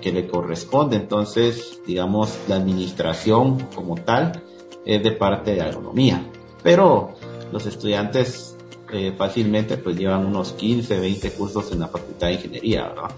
que 0.00 0.12
le 0.12 0.28
corresponde. 0.28 0.96
Entonces, 0.96 1.80
digamos, 1.84 2.38
la 2.46 2.56
administración 2.56 3.66
como 3.74 3.96
tal 3.96 4.40
es 4.86 5.02
de 5.02 5.10
parte 5.10 5.54
de 5.54 5.60
agronomía. 5.60 6.24
Pero 6.62 7.14
los 7.52 7.66
estudiantes 7.66 8.56
eh, 8.92 9.12
fácilmente 9.16 9.76
pues 9.76 9.96
llevan 9.96 10.24
unos 10.24 10.52
15, 10.52 11.00
20 11.00 11.32
cursos 11.32 11.72
en 11.72 11.80
la 11.80 11.88
Facultad 11.88 12.28
de 12.28 12.34
Ingeniería, 12.34 12.88
¿verdad? 12.88 13.10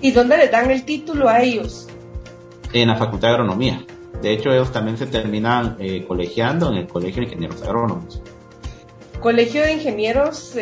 ¿Y 0.00 0.12
dónde 0.12 0.36
le 0.36 0.48
dan 0.48 0.70
el 0.70 0.84
título 0.84 1.28
a 1.28 1.42
ellos? 1.42 1.88
En 2.72 2.88
la 2.88 2.96
Facultad 2.96 3.28
de 3.28 3.34
Agronomía. 3.34 3.84
De 4.22 4.32
hecho, 4.32 4.50
ellos 4.50 4.72
también 4.72 4.96
se 4.96 5.06
terminan 5.06 5.76
eh, 5.80 6.04
colegiando 6.06 6.70
en 6.70 6.78
el 6.78 6.86
Colegio 6.86 7.20
de 7.20 7.28
Ingenieros 7.28 7.62
Agrónomos. 7.62 8.20
Colegio 9.20 9.62
de 9.62 9.72
Ingenieros 9.72 10.54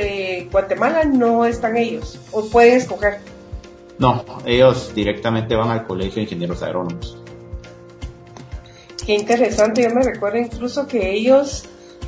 Guatemala 0.50 1.04
no 1.04 1.44
están 1.44 1.76
ellos, 1.76 2.18
o 2.32 2.46
pueden 2.46 2.78
escoger. 2.78 3.18
No, 3.98 4.24
ellos 4.46 4.92
directamente 4.94 5.54
van 5.54 5.70
al 5.70 5.86
Colegio 5.86 6.16
de 6.16 6.22
Ingenieros 6.22 6.62
Agrónomos. 6.62 7.18
Qué 9.06 9.14
interesante, 9.14 9.84
yo 9.84 9.90
me 9.94 10.02
recuerdo 10.02 10.38
incluso 10.38 10.88
que 10.88 11.12
ellos 11.12 11.64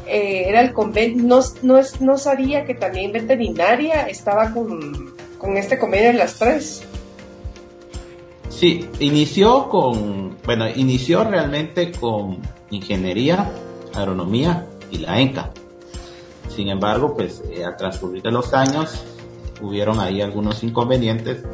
eh, 0.08 0.46
era 0.48 0.60
el 0.62 0.72
convenio, 0.72 1.22
no, 1.22 1.40
no, 1.62 1.80
no, 2.00 2.18
sabía 2.18 2.64
que 2.64 2.74
también 2.74 3.12
veterinaria 3.12 4.08
estaba 4.08 4.52
con, 4.52 5.14
con 5.38 5.56
este 5.56 5.78
convenio 5.78 6.08
de 6.08 6.14
las 6.14 6.34
tres. 6.34 6.82
Sí, 8.48 8.88
inició 8.98 9.68
con, 9.68 10.36
bueno, 10.44 10.68
inició 10.68 11.22
realmente 11.22 11.92
con 11.92 12.38
ingeniería, 12.70 13.48
agronomía 13.94 14.66
y 14.90 14.98
la 14.98 15.20
ENCA. 15.20 15.52
Sin 16.48 16.68
embargo, 16.68 17.14
pues 17.14 17.44
eh, 17.48 17.64
al 17.64 17.76
transcurrir 17.76 18.22
de 18.22 18.32
los 18.32 18.52
años 18.54 19.04
hubieron 19.60 20.00
ahí 20.00 20.20
algunos 20.20 20.64
inconvenientes 20.64 21.44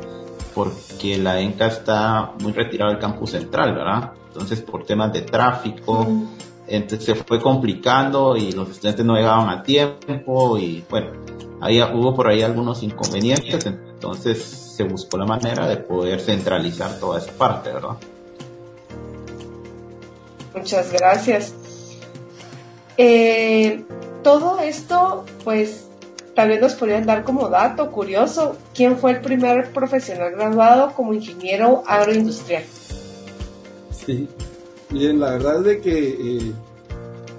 porque 0.55 1.19
la 1.19 1.39
ENCA 1.39 1.67
está 1.67 2.33
muy 2.41 2.53
retirada 2.53 2.93
del 2.93 3.01
campus 3.01 3.33
central, 3.33 3.75
¿verdad? 3.75 4.13
Entonces, 4.35 4.63
por 4.63 4.85
temas 4.85 5.13
de 5.13 5.23
tráfico, 5.23 6.09
entonces 6.67 7.07
se 7.07 7.15
fue 7.15 7.41
complicando 7.41 8.37
y 8.37 8.51
los 8.51 8.69
estudiantes 8.69 9.07
no 9.07 9.15
llegaban 9.15 9.49
a 9.49 9.63
tiempo 9.63 10.59
y 10.59 10.85
bueno, 10.91 11.13
ahí 11.61 11.81
hubo 11.81 12.17
por 12.17 12.27
ahí 12.27 12.43
algunos 12.43 12.83
inconvenientes, 12.83 13.65
entonces 13.65 14.43
se 14.43 14.83
buscó 14.83 15.19
la 15.19 15.25
manera 15.25 15.69
de 15.69 15.77
poder 15.77 16.21
centralizar 16.21 16.99
toda 16.99 17.21
esa 17.21 17.31
parte, 17.33 17.73
¿verdad? 17.73 17.97
Muchas 20.53 20.91
gracias. 20.91 21.55
Eh, 22.97 23.85
todo 24.25 24.59
esto, 24.59 25.25
pues, 25.45 25.87
tal 26.35 26.49
vez 26.49 26.61
nos 26.61 26.75
podrían 26.75 27.07
dar 27.07 27.23
como 27.23 27.49
dato 27.49 27.93
curioso, 27.93 28.57
¿quién 28.75 28.99
fue 28.99 29.13
el 29.13 29.21
primer 29.21 29.73
profesional 29.73 30.33
graduado 30.33 30.93
como 30.93 31.15
ingeniero 31.15 31.85
agroindustrial? 31.87 32.65
Sí, 34.07 34.29
bien, 34.91 35.19
la 35.19 35.33
verdad 35.33 35.59
es 35.59 35.65
de 35.65 35.81
que 35.81 36.09
eh, 36.09 36.53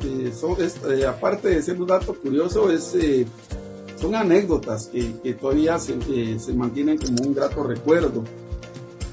eh, 0.03 1.05
aparte 1.05 1.49
de 1.49 1.61
ser 1.61 1.79
un 1.79 1.87
dato 1.87 2.13
curioso, 2.15 2.71
es, 2.71 2.95
son 3.99 4.15
anécdotas 4.15 4.87
que, 4.87 5.33
todavía 5.33 5.79
se, 5.79 6.39
se, 6.39 6.53
mantienen 6.53 6.97
como 6.97 7.23
un 7.23 7.33
grato 7.33 7.63
recuerdo. 7.63 8.23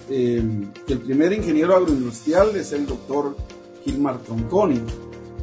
el 0.08 0.98
primer 1.04 1.32
ingeniero 1.32 1.76
agroindustrial 1.76 2.56
es 2.56 2.72
el 2.72 2.86
doctor 2.86 3.36
Gilmar 3.84 4.18
Tronconi. 4.18 4.80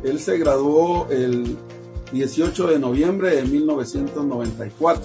Él 0.04 0.20
se 0.20 0.38
graduó 0.38 1.08
el 1.10 1.58
18 2.12 2.68
de 2.68 2.80
noviembre 2.80 3.36
de 3.36 3.44
1994. 3.46 5.04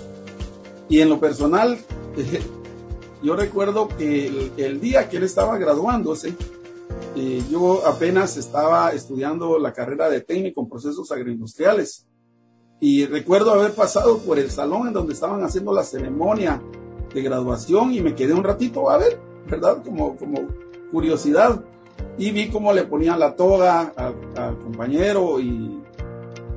Y 0.89 1.01
en 1.01 1.09
lo 1.09 1.19
personal, 1.21 1.79
yo 3.23 3.37
recuerdo 3.37 3.89
que 3.89 4.51
el, 4.57 4.81
día 4.81 5.09
que 5.09 5.17
él 5.17 5.25
estaba 5.25 5.59
graduándose, 5.59 6.35
eh, 7.17 7.43
yo 7.51 7.87
apenas 7.87 8.37
estaba 8.37 8.91
estudiando 8.93 9.59
la 9.59 9.73
carrera 9.73 10.09
de 10.09 10.21
técnico 10.21 10.61
en 10.61 10.69
procesos 10.69 11.11
agroindustriales. 11.13 12.07
Y 12.81 13.07
recuerdo 13.07 13.53
haber 13.53 13.73
pasado 13.73 14.19
por 14.19 14.39
el 14.39 14.51
salón 14.51 14.89
en 14.89 14.93
donde 14.93 15.15
estaban 15.15 15.43
haciendo 15.43 15.73
la 15.73 15.85
ceremonia 15.85 16.61
de 17.15 17.23
graduación 17.23 17.95
y 17.95 18.01
me 18.01 18.15
quedé 18.15 18.35
un 18.35 18.43
ratito 18.43 18.91
a 18.91 18.99
ver, 18.99 19.19
¿verdad? 19.49 19.83
Como, 19.85 20.17
como 20.17 20.49
curiosidad. 20.91 21.65
Y 22.19 22.33
vi 22.33 22.51
cómo 22.51 22.73
le 22.73 22.85
ponían 22.85 23.19
la 23.21 23.35
toga 23.37 23.93
al, 23.97 24.59
compañero 24.59 25.41
y 25.41 25.81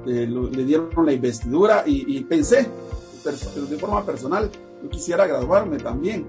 eh, 0.07 0.27
le 0.27 0.65
dieron 0.65 1.05
la 1.05 1.13
investidura 1.13 1.83
y, 1.85 2.17
y 2.17 2.23
pensé, 2.23 2.67
de 3.23 3.77
forma 3.77 4.05
personal, 4.05 4.49
yo 4.83 4.89
quisiera 4.89 5.27
graduarme 5.27 5.77
también. 5.77 6.25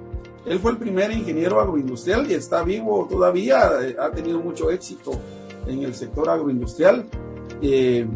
Él 0.46 0.58
fue 0.58 0.72
el 0.72 0.78
primer 0.78 1.10
ingeniero 1.12 1.60
agroindustrial 1.60 2.30
y 2.30 2.34
está 2.34 2.62
vivo 2.62 3.06
todavía, 3.10 3.70
eh, 3.82 3.96
ha 3.98 4.10
tenido 4.10 4.40
mucho 4.40 4.70
éxito 4.70 5.12
en 5.66 5.82
el 5.82 5.94
sector 5.94 6.30
agroindustrial. 6.30 7.04
Eh, 7.60 8.06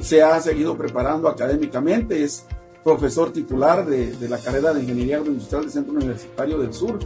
se 0.00 0.22
ha 0.22 0.40
seguido 0.40 0.76
preparando 0.76 1.28
académicamente, 1.28 2.22
es 2.22 2.44
profesor 2.82 3.32
titular 3.32 3.86
de, 3.86 4.14
la 4.28 4.38
carrera 4.38 4.72
de 4.72 4.82
Ingeniería 4.82 5.16
Agroindustrial 5.16 5.62
del 5.62 5.70
Centro 5.70 5.94
Universitario 5.94 6.58
del 6.58 6.72
Sur. 6.72 6.98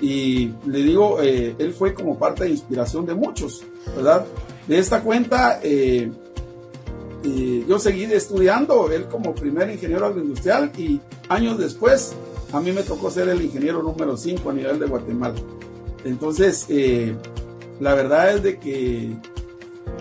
Y 0.00 0.52
le 0.66 0.78
digo, 0.78 1.20
eh, 1.22 1.54
él 1.58 1.72
fue 1.72 1.94
como 1.94 2.18
parte 2.18 2.44
de 2.44 2.50
inspiración 2.50 3.06
de 3.06 3.14
muchos, 3.14 3.62
¿verdad? 3.94 4.24
De 4.66 4.78
esta 4.78 5.00
cuenta, 5.02 5.60
yo 7.22 7.78
seguí 7.78 8.04
estudiando, 8.04 8.90
él 8.90 9.06
como 9.06 9.34
primer 9.34 9.70
ingeniero 9.70 10.06
agroindustrial 10.06 10.72
y 10.76 11.00
años 11.28 11.58
después 11.58 12.14
a 12.52 12.60
mí 12.60 12.72
me 12.72 12.82
tocó 12.82 13.10
ser 13.10 13.28
el 13.28 13.42
ingeniero 13.42 13.82
número 13.82 14.16
5 14.16 14.50
a 14.50 14.52
nivel 14.52 14.78
de 14.78 14.86
Guatemala. 14.86 15.34
Entonces, 16.04 16.66
eh, 16.68 17.16
la 17.80 17.94
verdad 17.94 18.34
es 18.34 18.42
de 18.42 18.58
que 18.58 19.16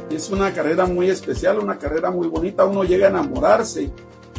es 0.09 0.29
una 0.29 0.53
carrera 0.53 0.85
muy 0.85 1.09
especial, 1.09 1.59
una 1.59 1.79
carrera 1.79 2.11
muy 2.11 2.27
bonita. 2.27 2.65
Uno 2.65 2.83
llega 2.83 3.07
a 3.07 3.09
enamorarse 3.09 3.89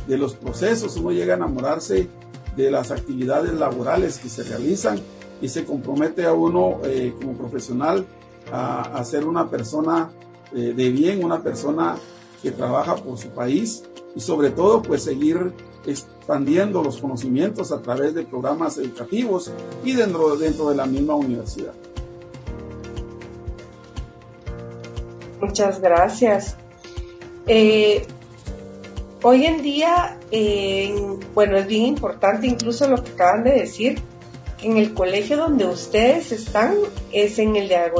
de 0.07 0.19
los 0.19 0.35
procesos, 0.35 0.97
uno 0.97 1.13
llega 1.13 1.35
a 1.35 1.37
enamorarse 1.37 2.09
de 2.57 2.71
las 2.71 2.91
actividades 2.91 3.55
laborales 3.55 4.19
que 4.19 4.29
se 4.29 4.43
realizan 4.43 5.01
y 5.41 5.49
se 5.49 5.65
compromete 5.65 6.27
a 6.27 6.33
uno 6.33 6.81
eh, 6.85 7.15
como 7.19 7.33
profesional 7.33 8.07
a, 8.53 9.03
ser 9.05 9.25
una 9.25 9.49
persona 9.49 10.11
eh, 10.55 10.75
de 10.77 10.91
bien, 10.91 11.25
una 11.25 11.43
persona 11.43 11.97
que 12.43 12.51
trabaja 12.51 12.97
por 12.97 13.17
su 13.17 13.29
país 13.29 13.85
y 14.15 14.21
sobre 14.21 14.51
todo 14.51 14.83
pues 14.83 15.05
seguir 15.05 15.53
expandiendo 15.87 16.83
los 16.83 16.99
conocimientos 16.99 17.73
a 17.73 17.81
través 17.81 18.15
de 18.15 18.25
programas 18.25 18.79
educativos 18.79 19.53
y 19.85 19.93
dentro, 19.95 20.37
dentro 20.37 20.71
de 20.71 20.77
la 20.77 20.87
misma 20.87 21.15
universidad. 21.15 21.73
Muchas 25.41 25.81
gracias. 25.81 26.57
Eh, 27.49 28.07
hoy 29.23 29.47
en 29.47 29.63
día, 29.63 30.19
bueno, 31.35 31.57
es 31.57 31.67
bien 31.67 31.87
importante 31.87 32.47
incluso 32.47 32.89
lo 32.89 33.03
que 33.03 33.11
acaban 33.11 33.43
de 33.43 33.51
decir, 33.53 34.01
que 34.59 34.69
en 34.69 34.77
el 34.77 34.95
colegio 34.95 35.37
donde 35.37 35.67
ustedes 35.67 36.31
están 36.31 36.75
es 37.11 37.39
en 37.39 37.57
el 37.57 37.69
de, 37.69 37.75
eh, 37.75 37.91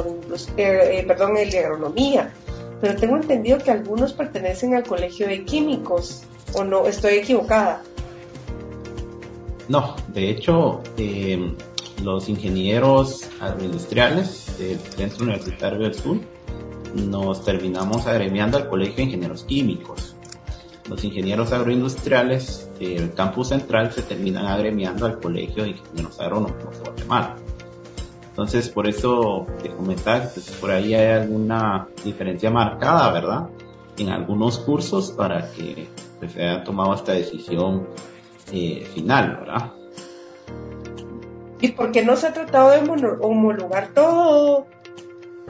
eh, 0.57 1.03
perdón, 1.05 1.37
el 1.37 1.51
de 1.51 1.59
agronomía, 1.59 2.33
pero 2.79 2.95
tengo 2.95 3.17
entendido 3.17 3.57
que 3.57 3.71
algunos 3.71 4.13
pertenecen 4.13 4.75
al 4.75 4.83
colegio 4.83 5.27
de 5.27 5.43
químicos. 5.43 6.23
¿O 6.53 6.63
no? 6.63 6.85
¿Estoy 6.85 7.15
equivocada? 7.15 7.81
No, 9.69 9.95
de 10.09 10.29
hecho, 10.29 10.81
eh, 10.97 11.55
los 12.03 12.27
ingenieros 12.29 13.29
agroindustriales 13.39 14.57
del 14.57 14.79
Centro 14.79 15.23
Universitario 15.23 15.79
del 15.79 15.93
Sur 15.93 16.17
nos 16.93 17.43
terminamos 17.43 18.05
agremiando 18.05 18.57
al 18.57 18.69
Colegio 18.69 18.97
de 18.97 19.03
Ingenieros 19.03 19.43
Químicos. 19.45 20.15
Los 20.89 21.03
ingenieros 21.03 21.53
agroindustriales 21.53 22.69
del 22.77 23.13
campus 23.13 23.49
central 23.49 23.91
se 23.93 24.01
terminan 24.01 24.47
agremiando 24.47 25.05
al 25.05 25.19
Colegio 25.19 25.63
de 25.63 25.69
Ingenieros 25.69 26.19
Agrónomos 26.19 26.57
de 26.59 26.79
Guatemala. 26.83 27.35
Entonces, 28.29 28.67
por 28.67 28.87
eso 28.87 29.45
te 29.61 29.69
comentaba 29.69 30.21
que 30.21 30.27
pues, 30.27 30.51
por 30.59 30.71
ahí 30.71 30.93
hay 30.93 31.21
alguna 31.21 31.87
diferencia 32.03 32.49
marcada, 32.49 33.11
¿verdad? 33.11 33.49
En 33.97 34.09
algunos 34.09 34.57
cursos 34.57 35.11
para 35.11 35.49
que 36.23 36.29
se 36.29 36.43
haya 36.43 36.63
tomado 36.63 36.93
esta 36.93 37.13
decisión 37.13 37.87
eh, 38.51 38.87
final, 38.93 39.37
¿verdad? 39.41 39.73
¿Y 41.61 41.69
por 41.69 41.91
qué 41.91 42.03
no 42.03 42.15
se 42.17 42.27
ha 42.27 42.33
tratado 42.33 42.71
de 42.71 42.79
homologar 43.21 43.89
todo 43.93 44.67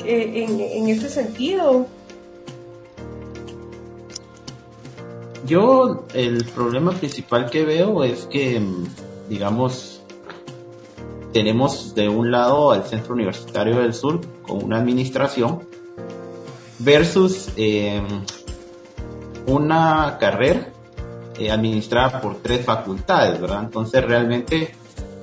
eh, 0.05 0.45
en, 0.47 0.87
ese 0.87 1.09
sentido? 1.09 1.87
Yo 5.45 6.05
el 6.13 6.45
problema 6.45 6.91
principal 6.91 7.49
que 7.49 7.65
veo 7.65 8.03
es 8.03 8.25
que, 8.25 8.61
digamos, 9.27 10.03
tenemos 11.33 11.95
de 11.95 12.09
un 12.09 12.31
lado 12.31 12.71
al 12.71 12.83
Centro 12.85 13.15
Universitario 13.15 13.79
del 13.79 13.93
Sur 13.93 14.21
con 14.43 14.63
una 14.63 14.77
administración 14.77 15.61
versus 16.79 17.49
eh, 17.57 18.01
una 19.47 20.17
carrera 20.19 20.69
eh, 21.37 21.51
administrada 21.51 22.21
por 22.21 22.35
tres 22.37 22.65
facultades, 22.65 23.39
¿verdad? 23.41 23.63
Entonces 23.63 24.03
realmente 24.03 24.75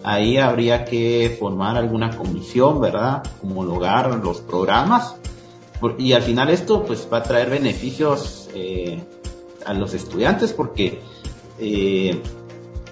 ahí 0.03 0.39
habría 0.39 0.85
que 0.85 1.37
formar 1.39 1.77
alguna 1.77 2.17
comisión, 2.17 2.81
¿verdad? 2.81 3.23
Homologar 3.43 4.11
los 4.23 4.41
programas 4.41 5.17
y 5.99 6.13
al 6.13 6.23
final 6.23 6.51
esto 6.51 6.85
pues 6.85 7.09
va 7.11 7.19
a 7.19 7.23
traer 7.23 7.49
beneficios 7.49 8.51
eh, 8.55 9.03
a 9.65 9.73
los 9.73 9.95
estudiantes 9.95 10.53
porque 10.53 11.01
eh, 11.59 12.21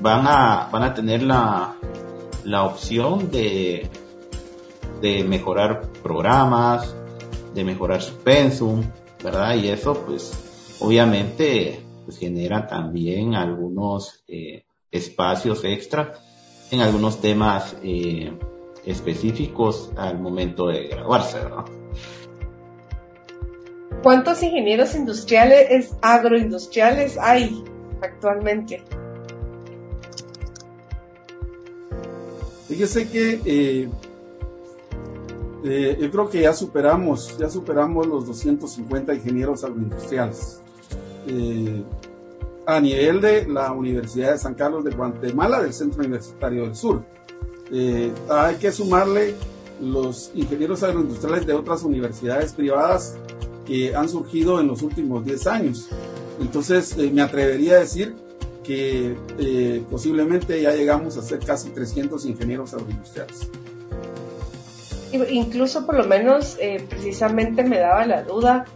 van 0.01 0.27
a 0.27 0.69
van 0.73 0.83
a 0.85 0.95
tener 0.95 1.23
la, 1.23 1.75
la 2.45 2.65
opción 2.65 3.31
de 3.31 3.91
de 5.03 5.25
mejorar 5.25 5.83
programas 6.03 6.95
de 7.55 7.65
mejorar 7.65 8.01
su 8.01 8.15
pensum 8.17 8.83
verdad 9.23 9.55
y 9.55 9.69
eso 9.69 9.95
pues 10.07 10.48
obviamente 10.81 11.81
pues 12.05 12.19
genera 12.19 12.67
también 12.67 13.35
algunos 13.35 14.25
eh, 14.29 14.65
espacios 14.91 15.65
extra 15.65 16.15
en 16.71 16.81
algunos 16.81 17.21
temas 17.21 17.77
eh, 17.83 18.33
específicos 18.85 19.91
al 19.97 20.19
momento 20.19 20.69
de 20.69 20.89
graduarse, 20.89 21.39
¿verdad? 21.39 21.65
¿Cuántos 24.03 24.43
ingenieros 24.43 24.95
industriales, 24.95 25.95
agroindustriales 26.01 27.19
hay 27.19 27.63
actualmente? 28.01 28.83
Fíjese 32.69 33.11
que 33.11 33.41
eh, 33.45 33.89
yo 36.01 36.11
creo 36.11 36.31
que 36.31 36.43
ya 36.43 36.53
superamos, 36.53 37.37
ya 37.37 37.51
superamos 37.51 38.07
los 38.07 38.27
250 38.27 39.15
ingenieros 39.15 39.65
agroindustriales. 39.65 40.63
Eh, 41.27 41.83
a 42.67 42.81
nivel 42.81 43.21
de 43.21 43.47
la 43.47 43.73
Universidad 43.73 44.33
de 44.33 44.39
San 44.39 44.55
Carlos 44.55 44.85
de 44.85 44.91
Guatemala, 44.91 45.63
del 45.63 45.73
Centro 45.73 46.01
Universitario 46.01 46.65
del 46.65 46.77
Sur. 46.77 47.03
Eh, 47.73 48.13
hay 48.29 48.57
que 48.57 48.71
sumarle 48.71 49.35
los 49.81 50.31
ingenieros 50.35 50.83
agroindustriales 50.83 51.47
de 51.47 51.55
otras 51.55 51.83
universidades 51.83 52.53
privadas 52.53 53.17
que 53.65 53.95
han 53.97 54.09
surgido 54.09 54.61
en 54.61 54.67
los 54.67 54.83
últimos 54.83 55.25
10 55.25 55.47
años. 55.47 55.89
Entonces, 56.41 56.95
eh, 56.99 57.11
me 57.11 57.23
atrevería 57.23 57.77
a 57.77 57.79
decir 57.81 58.15
que 58.63 59.17
posiblemente 59.91 60.61
ya 60.61 60.73
llegamos 60.73 61.17
a 61.17 61.23
ser 61.23 61.39
casi 61.39 61.71
300 61.71 62.27
ingenieros 62.27 62.75
agroindustriales. 62.75 63.49
Incluso 65.31 65.87
por 65.87 65.97
lo 65.97 66.05
menos 66.05 66.59
precisamente 66.91 67.65
me 67.65 67.79
daba 67.79 68.05
la 68.05 68.25
duda 68.25 68.67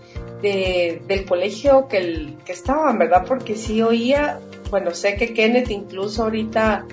del 0.42 1.24
colegio 1.26 1.86
que, 1.88 1.98
el, 1.98 2.36
que 2.44 2.52
estaban, 2.52 2.98
¿verdad? 2.98 3.24
Porque 3.26 3.54
sí 3.54 3.80
oía, 3.80 4.40
bueno, 4.70 4.90
sé 4.92 5.16
que 5.16 5.32
Kenneth 5.32 5.70
incluso 5.70 6.24
ahorita 6.24 6.86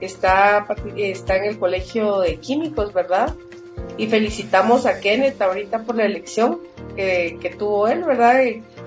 está, 0.00 0.66
está 0.96 1.36
en 1.36 1.44
el 1.44 1.58
colegio 1.58 2.20
de 2.20 2.36
químicos, 2.36 2.92
¿verdad? 2.92 3.34
Y 3.98 4.06
felicitamos 4.06 4.86
a 4.86 5.00
Kenneth 5.00 5.40
ahorita 5.40 5.84
por 5.84 5.96
la 5.96 6.06
elección 6.06 6.60
que, 6.96 7.54
tuvo 7.58 7.88
él, 7.88 8.04
¿verdad? 8.04 8.40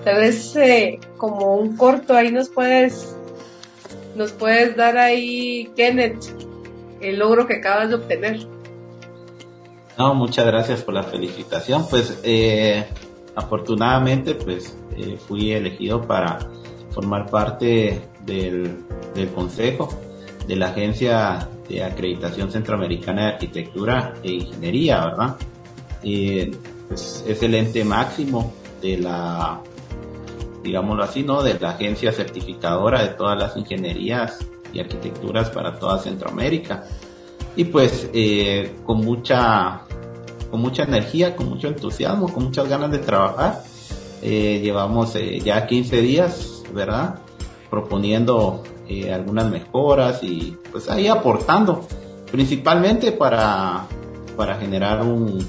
Tal 0.03 0.15
vez 0.15 0.55
eh, 0.55 0.99
como 1.17 1.55
un 1.55 1.77
corto 1.77 2.15
ahí 2.15 2.31
nos 2.31 2.49
puedes, 2.49 3.15
nos 4.15 4.31
puedes 4.31 4.75
dar 4.75 4.97
ahí, 4.97 5.69
Kenneth, 5.75 6.25
el 7.01 7.19
logro 7.19 7.45
que 7.45 7.55
acabas 7.55 7.89
de 7.89 7.95
obtener. 7.95 8.47
No, 9.97 10.13
muchas 10.13 10.45
gracias 10.45 10.83
por 10.83 10.93
la 10.93 11.03
felicitación. 11.03 11.87
Pues 11.89 12.19
eh, 12.23 12.85
afortunadamente, 13.37 14.33
pues 14.33 14.75
eh, 14.97 15.17
fui 15.27 15.51
elegido 15.51 16.01
para 16.01 16.39
formar 16.89 17.29
parte 17.29 18.01
del, 18.25 18.83
consejo 19.33 19.89
de 20.47 20.55
la 20.55 20.69
Agencia 20.69 21.47
de 21.69 21.83
Acreditación 21.83 22.51
Centroamericana 22.51 23.21
de 23.21 23.27
Arquitectura 23.33 24.15
e 24.23 24.31
Ingeniería, 24.33 25.05
¿verdad? 25.05 25.35
Pues, 26.87 27.23
es 27.27 27.43
el 27.43 27.53
ente 27.53 27.83
máximo 27.83 28.53
de 28.81 28.97
la, 28.97 29.61
digámoslo 30.63 31.03
así, 31.03 31.21
¿no? 31.21 31.43
De 31.43 31.59
la 31.59 31.71
agencia 31.71 32.11
certificadora 32.11 33.03
de 33.03 33.09
todas 33.09 33.37
las 33.37 33.55
ingenierías 33.55 34.39
y 34.73 34.79
arquitecturas 34.79 35.51
para 35.51 35.77
toda 35.77 35.99
Centroamérica. 35.99 36.85
Y 37.55 37.65
pues 37.65 38.09
eh, 38.13 38.77
con 38.83 39.03
mucha 39.05 39.81
con 40.49 40.61
mucha 40.61 40.83
energía, 40.83 41.35
con 41.35 41.49
mucho 41.49 41.67
entusiasmo, 41.67 42.31
con 42.31 42.45
muchas 42.45 42.67
ganas 42.67 42.91
de 42.91 42.99
trabajar. 42.99 43.63
Eh, 44.21 44.59
llevamos 44.63 45.15
eh, 45.15 45.39
ya 45.39 45.67
15 45.67 46.01
días, 46.01 46.63
¿verdad? 46.73 47.19
Proponiendo 47.69 48.63
algunas 49.11 49.51
mejoras 49.51 50.23
y 50.23 50.55
pues 50.71 50.89
ahí 50.89 51.07
aportando, 51.07 51.85
principalmente 52.31 53.11
para, 53.11 53.85
para 54.37 54.55
generar 54.55 55.01
un, 55.01 55.45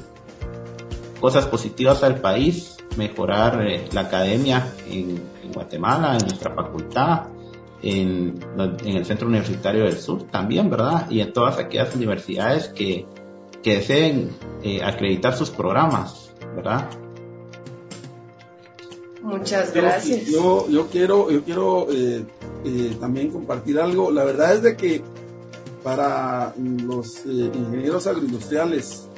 cosas 1.20 1.46
positivas 1.46 2.02
al 2.02 2.20
país, 2.20 2.76
mejorar 2.96 3.66
eh, 3.66 3.86
la 3.92 4.02
academia 4.02 4.72
en, 4.88 5.38
Guatemala, 5.52 6.12
en 6.18 6.26
nuestra 6.26 6.54
facultad, 6.54 7.28
en, 7.82 8.38
el 8.84 9.04
Centro 9.06 9.28
Universitario 9.28 9.84
del 9.84 9.96
Sur 9.96 10.24
también, 10.24 10.68
¿verdad? 10.68 11.10
Y 11.10 11.20
en 11.20 11.32
todas 11.32 11.58
aquellas 11.58 11.94
universidades 11.96 12.68
que, 12.68 13.06
que 13.62 13.76
deseen 13.76 14.30
eh, 14.62 14.82
acreditar 14.82 15.36
sus 15.36 15.50
programas, 15.50 16.30
¿verdad? 16.54 16.88
Muchas 19.22 19.74
gracias. 19.74 20.26
Yo, 20.26 20.68
yo, 20.68 20.86
quiero, 20.86 21.30
yo 21.30 21.42
quiero 21.42 21.86
eh, 21.90 22.24
también 23.00 23.30
compartir 23.30 23.78
algo. 23.78 24.10
La 24.10 24.24
verdad 24.24 24.54
es 24.54 24.62
de 24.62 24.76
que 24.76 25.02
para 25.82 26.54
los 26.56 27.24
ingenieros 27.26 28.06
agroindustriales 28.06 29.08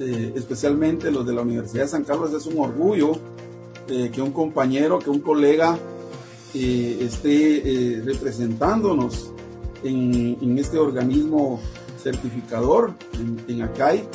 eh, 0.00 0.32
especialmente 0.34 1.10
los 1.10 1.26
de 1.26 1.34
la 1.34 1.42
Universidad 1.42 1.82
de 1.82 1.88
San 1.88 2.04
Carlos, 2.04 2.32
es 2.32 2.46
un 2.46 2.58
orgullo 2.58 3.12
eh, 3.86 4.10
que 4.10 4.22
un 4.22 4.32
compañero, 4.32 4.98
que 4.98 5.10
un 5.10 5.20
colega 5.20 5.78
eh, 6.54 6.96
esté 7.02 8.00
representándonos 8.02 9.30
en, 9.84 10.56
este 10.56 10.78
organismo 10.78 11.60
certificador, 12.00 12.94
en, 13.48 13.62
ACAI. 13.62 14.08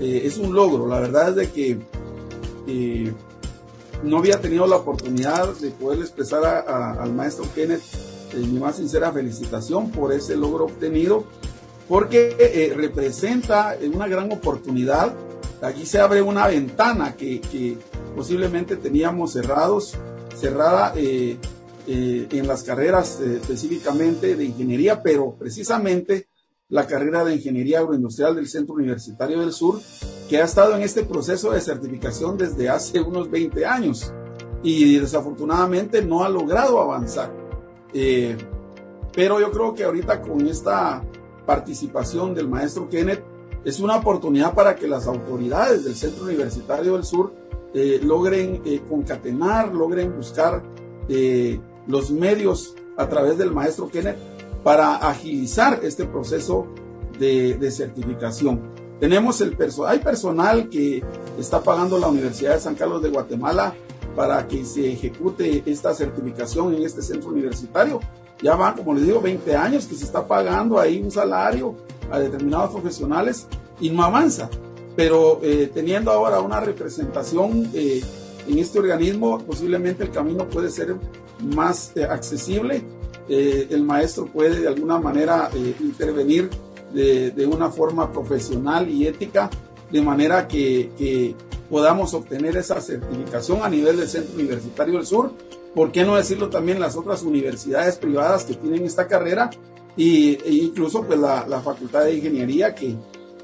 es 0.00 0.38
un 0.38 0.54
logro, 0.54 0.86
la 0.86 1.00
verdad 1.00 1.30
es 1.30 1.36
de 1.36 1.50
que 1.50 1.78
no 4.02 4.18
había 4.18 4.40
tenido 4.40 4.66
la 4.66 4.76
oportunidad 4.76 5.54
de 5.56 5.70
poder 5.70 6.00
expresar 6.00 6.44
al 6.44 7.12
maestro 7.12 7.44
Kenneth 7.54 7.82
mi 8.36 8.58
más 8.58 8.76
sincera 8.76 9.12
felicitación 9.12 9.90
por 9.90 10.12
ese 10.12 10.36
logro 10.36 10.66
obtenido 10.66 11.24
porque 11.88 12.36
eh, 12.38 12.72
representa 12.76 13.76
una 13.92 14.06
gran 14.06 14.30
oportunidad. 14.30 15.12
Aquí 15.60 15.84
se 15.84 15.98
abre 15.98 16.22
una 16.22 16.46
ventana 16.46 17.16
que, 17.16 17.76
posiblemente 18.14 18.76
teníamos 18.76 19.32
cerrados, 19.32 19.98
cerrada 20.36 20.92
eh, 20.96 21.36
eh, 21.88 22.28
en 22.30 22.46
las 22.46 22.62
carreras 22.62 23.20
específicamente 23.20 24.36
de 24.36 24.44
ingeniería, 24.44 25.02
pero 25.02 25.34
precisamente 25.36 26.28
la 26.70 26.86
carrera 26.86 27.24
de 27.24 27.34
ingeniería 27.34 27.80
agroindustrial 27.80 28.34
del 28.34 28.48
Centro 28.48 28.76
Universitario 28.76 29.40
del 29.40 29.52
Sur, 29.52 29.80
que 30.28 30.38
ha 30.38 30.44
estado 30.44 30.76
en 30.76 30.82
este 30.82 31.04
proceso 31.04 31.50
de 31.50 31.60
certificación 31.60 32.38
desde 32.38 32.68
hace 32.68 33.00
unos 33.00 33.30
20 33.30 33.66
años 33.66 34.12
y 34.62 34.98
desafortunadamente 34.98 36.02
no 36.02 36.24
ha 36.24 36.28
logrado 36.28 36.80
avanzar. 36.80 37.32
pero 39.12 39.40
yo 39.40 39.50
creo 39.50 39.74
que 39.74 39.84
ahorita 39.84 40.22
con 40.22 40.46
esta 40.46 41.02
participación 41.44 42.34
del 42.34 42.48
maestro 42.48 42.88
Kenneth 42.88 43.24
es 43.64 43.80
una 43.80 43.96
oportunidad 43.96 44.54
para 44.54 44.76
que 44.76 44.86
las 44.86 45.06
autoridades 45.06 45.84
del 45.84 45.94
Centro 45.94 46.24
Universitario 46.24 46.94
del 46.94 47.04
Sur 47.04 47.34
eh, 47.74 48.00
logren 48.02 48.62
eh, 48.64 48.80
concatenar, 48.88 49.72
logren 49.72 50.16
buscar 50.16 50.62
eh, 51.08 51.60
los 51.86 52.10
medios 52.10 52.74
a 52.96 53.08
través 53.08 53.38
del 53.38 53.52
maestro 53.52 53.88
Kenneth 53.88 54.16
para 54.62 54.96
agilizar 54.96 55.80
este 55.82 56.04
proceso 56.04 56.66
de, 57.18 57.54
de 57.54 57.70
certificación. 57.70 58.60
Tenemos 58.98 59.40
el 59.40 59.56
hay 59.86 59.98
personal 60.00 60.68
que 60.68 61.02
está 61.38 61.62
pagando 61.62 61.98
la 61.98 62.08
Universidad 62.08 62.54
de 62.54 62.60
San 62.60 62.74
Carlos 62.74 63.02
de 63.02 63.08
Guatemala 63.08 63.74
para 64.14 64.46
que 64.46 64.64
se 64.64 64.92
ejecute 64.92 65.62
esta 65.64 65.94
certificación 65.94 66.74
en 66.74 66.82
este 66.82 67.00
centro 67.00 67.30
universitario 67.30 68.00
ya 68.42 68.56
van, 68.56 68.74
como 68.74 68.94
les 68.94 69.04
digo, 69.04 69.20
20 69.20 69.54
años 69.54 69.86
que 69.86 69.94
se 69.94 70.04
está 70.04 70.26
pagando 70.26 70.78
ahí 70.78 71.00
un 71.00 71.10
salario 71.10 71.76
a 72.10 72.18
determinados 72.18 72.70
profesionales 72.70 73.46
y 73.80 73.90
no 73.90 74.02
avanza. 74.02 74.48
Pero 74.96 75.40
eh, 75.42 75.70
teniendo 75.72 76.10
ahora 76.10 76.40
una 76.40 76.60
representación 76.60 77.70
eh, 77.74 78.02
en 78.48 78.58
este 78.58 78.78
organismo, 78.78 79.38
posiblemente 79.38 80.02
el 80.02 80.10
camino 80.10 80.48
puede 80.48 80.70
ser 80.70 80.96
más 81.54 81.92
eh, 81.96 82.04
accesible. 82.04 82.82
El 83.30 83.82
maestro 83.84 84.26
puede 84.26 84.60
de 84.60 84.68
alguna 84.68 84.98
manera 84.98 85.50
intervenir 85.80 86.50
de, 86.92 87.30
de, 87.30 87.46
una 87.46 87.70
forma 87.70 88.10
profesional 88.10 88.88
y 88.90 89.06
ética, 89.06 89.48
de 89.90 90.02
manera 90.02 90.48
que, 90.48 90.90
que 90.98 91.36
podamos 91.68 92.12
obtener 92.14 92.56
esa 92.56 92.80
certificación 92.80 93.62
a 93.62 93.68
nivel 93.68 93.96
del 93.96 94.08
Centro 94.08 94.34
Universitario 94.34 94.94
del 94.94 95.06
Sur 95.06 95.32
¿por 95.74 95.92
qué 95.92 96.04
no 96.04 96.16
decirlo 96.16 96.50
también 96.50 96.80
las 96.80 96.96
otras 96.96 97.22
universidades 97.22 97.96
privadas 97.96 98.44
que 98.44 98.54
tienen 98.54 98.84
esta 98.84 99.06
carrera? 99.06 99.50
Y, 99.96 100.38
e 100.44 100.52
incluso 100.52 101.02
pues 101.02 101.18
la, 101.18 101.60
Facultad 101.62 102.04
de 102.04 102.14
Ingeniería 102.14 102.74
que 102.74 102.96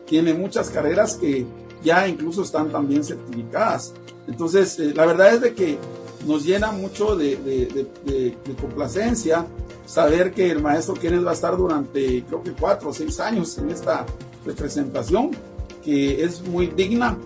tiene 0.07 0.33
muchas 0.33 0.71
carreras 0.71 1.17
que 1.17 1.45
ya 1.83 2.07
incluso 2.09 2.43
están 2.43 2.71
también 2.71 3.05
certificadas. 3.05 3.93
Entonces, 4.27 4.79
eh, 4.79 4.93
la 4.95 5.07
verdad 5.07 5.35
es 5.35 5.41
de 5.41 5.55
que 5.55 5.79
nos 6.27 6.45
llena 6.45 6.73
mucho 6.73 7.17
de, 7.17 8.37
complacencia 8.61 9.47
saber 9.87 10.33
que 10.33 10.51
el 10.51 10.61
maestro 10.61 10.95
Kenneth 10.95 11.25
va 11.25 11.31
a 11.31 11.35
estar 11.35 11.57
durante 11.57 12.25
creo 12.25 12.43
que 12.43 12.53
cuatro 12.53 12.91
o 12.91 12.93
seis 12.93 13.21
años 13.21 13.57
en 13.59 13.71
esta 13.71 14.05
representación, 14.45 15.31
que 15.85 16.25
es 16.25 16.43
muy 16.43 16.67
digna 16.67 17.17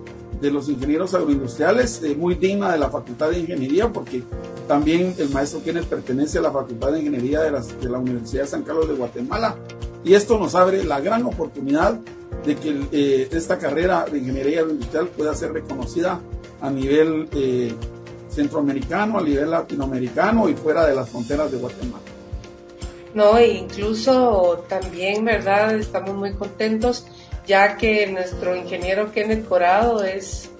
de 0.40 0.50
los 0.50 0.68
ingenieros 0.68 1.14
agroindustriales, 1.14 2.02
eh, 2.02 2.14
muy 2.14 2.34
digna 2.34 2.72
de 2.72 2.78
la 2.78 2.90
Facultad 2.90 3.30
de 3.30 3.40
Ingeniería, 3.40 3.92
porque 3.92 4.22
también 4.68 5.14
el 5.18 5.30
maestro 5.30 5.62
Kenneth 5.62 5.86
pertenece 5.86 6.38
a 6.38 6.42
la 6.42 6.52
Facultad 6.52 6.92
de 6.92 7.00
Ingeniería 7.00 7.40
de, 7.40 7.50
la 7.88 7.98
Universidad 7.98 8.42
de 8.42 8.48
San 8.48 8.62
Carlos 8.62 8.88
de 8.88 8.94
Guatemala. 8.94 9.56
Y 10.04 10.14
esto 10.14 10.38
nos 10.38 10.54
abre 10.54 10.84
la 10.84 11.00
gran 11.00 11.24
oportunidad 11.24 11.98
de 12.44 12.56
que 12.56 12.80
eh, 12.92 13.28
esta 13.32 13.58
carrera 13.58 14.06
de 14.10 14.18
ingeniería 14.18 14.60
agroindustrial 14.60 15.08
pueda 15.08 15.34
ser 15.34 15.52
reconocida 15.52 16.20
a 16.62 16.70
nivel 16.70 17.28
eh, 17.32 17.74
centroamericano, 18.30 19.18
a 19.18 19.22
nivel 19.22 19.50
latinoamericano 19.50 20.48
y 20.48 20.54
fuera 20.54 20.86
de 20.86 20.94
las 20.94 21.08
fronteras 21.08 21.50
de 21.50 21.58
Guatemala. 21.58 22.04
No, 23.14 23.36
e 23.38 23.48
incluso 23.48 24.64
también, 24.68 25.24
¿verdad? 25.24 25.74
Estamos 25.74 26.14
muy 26.14 26.32
contentos 26.34 27.06
ya 27.46 27.76
que 27.76 28.06
nuestro 28.06 28.54
ingeniero 28.54 29.10
Kenneth 29.10 29.48
Corado 29.48 30.04
es 30.04 30.50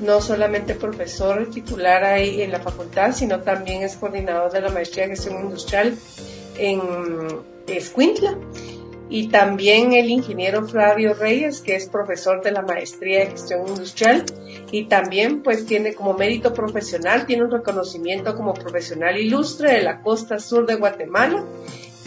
no 0.00 0.20
solamente 0.20 0.74
profesor 0.74 1.48
titular 1.50 2.04
ahí 2.04 2.42
en 2.42 2.52
la 2.52 2.60
facultad, 2.60 3.12
sino 3.12 3.40
también 3.40 3.82
es 3.82 3.96
coordinador 3.96 4.52
de 4.52 4.60
la 4.60 4.68
maestría 4.68 5.04
de 5.04 5.10
gestión 5.10 5.40
industrial 5.40 5.96
en 6.58 6.80
Escuintla. 7.66 8.36
Y 9.08 9.28
también 9.28 9.92
el 9.92 10.10
ingeniero 10.10 10.66
Flavio 10.66 11.14
Reyes, 11.14 11.60
que 11.60 11.76
es 11.76 11.88
profesor 11.88 12.42
de 12.42 12.50
la 12.50 12.62
maestría 12.62 13.20
de 13.20 13.30
gestión 13.30 13.68
industrial 13.68 14.24
y 14.72 14.86
también 14.86 15.42
pues 15.42 15.64
tiene 15.64 15.94
como 15.94 16.14
mérito 16.14 16.52
profesional, 16.52 17.24
tiene 17.24 17.44
un 17.44 17.52
reconocimiento 17.52 18.34
como 18.34 18.52
profesional 18.52 19.16
ilustre 19.16 19.74
de 19.74 19.82
la 19.82 20.02
costa 20.02 20.40
sur 20.40 20.66
de 20.66 20.74
Guatemala 20.74 21.44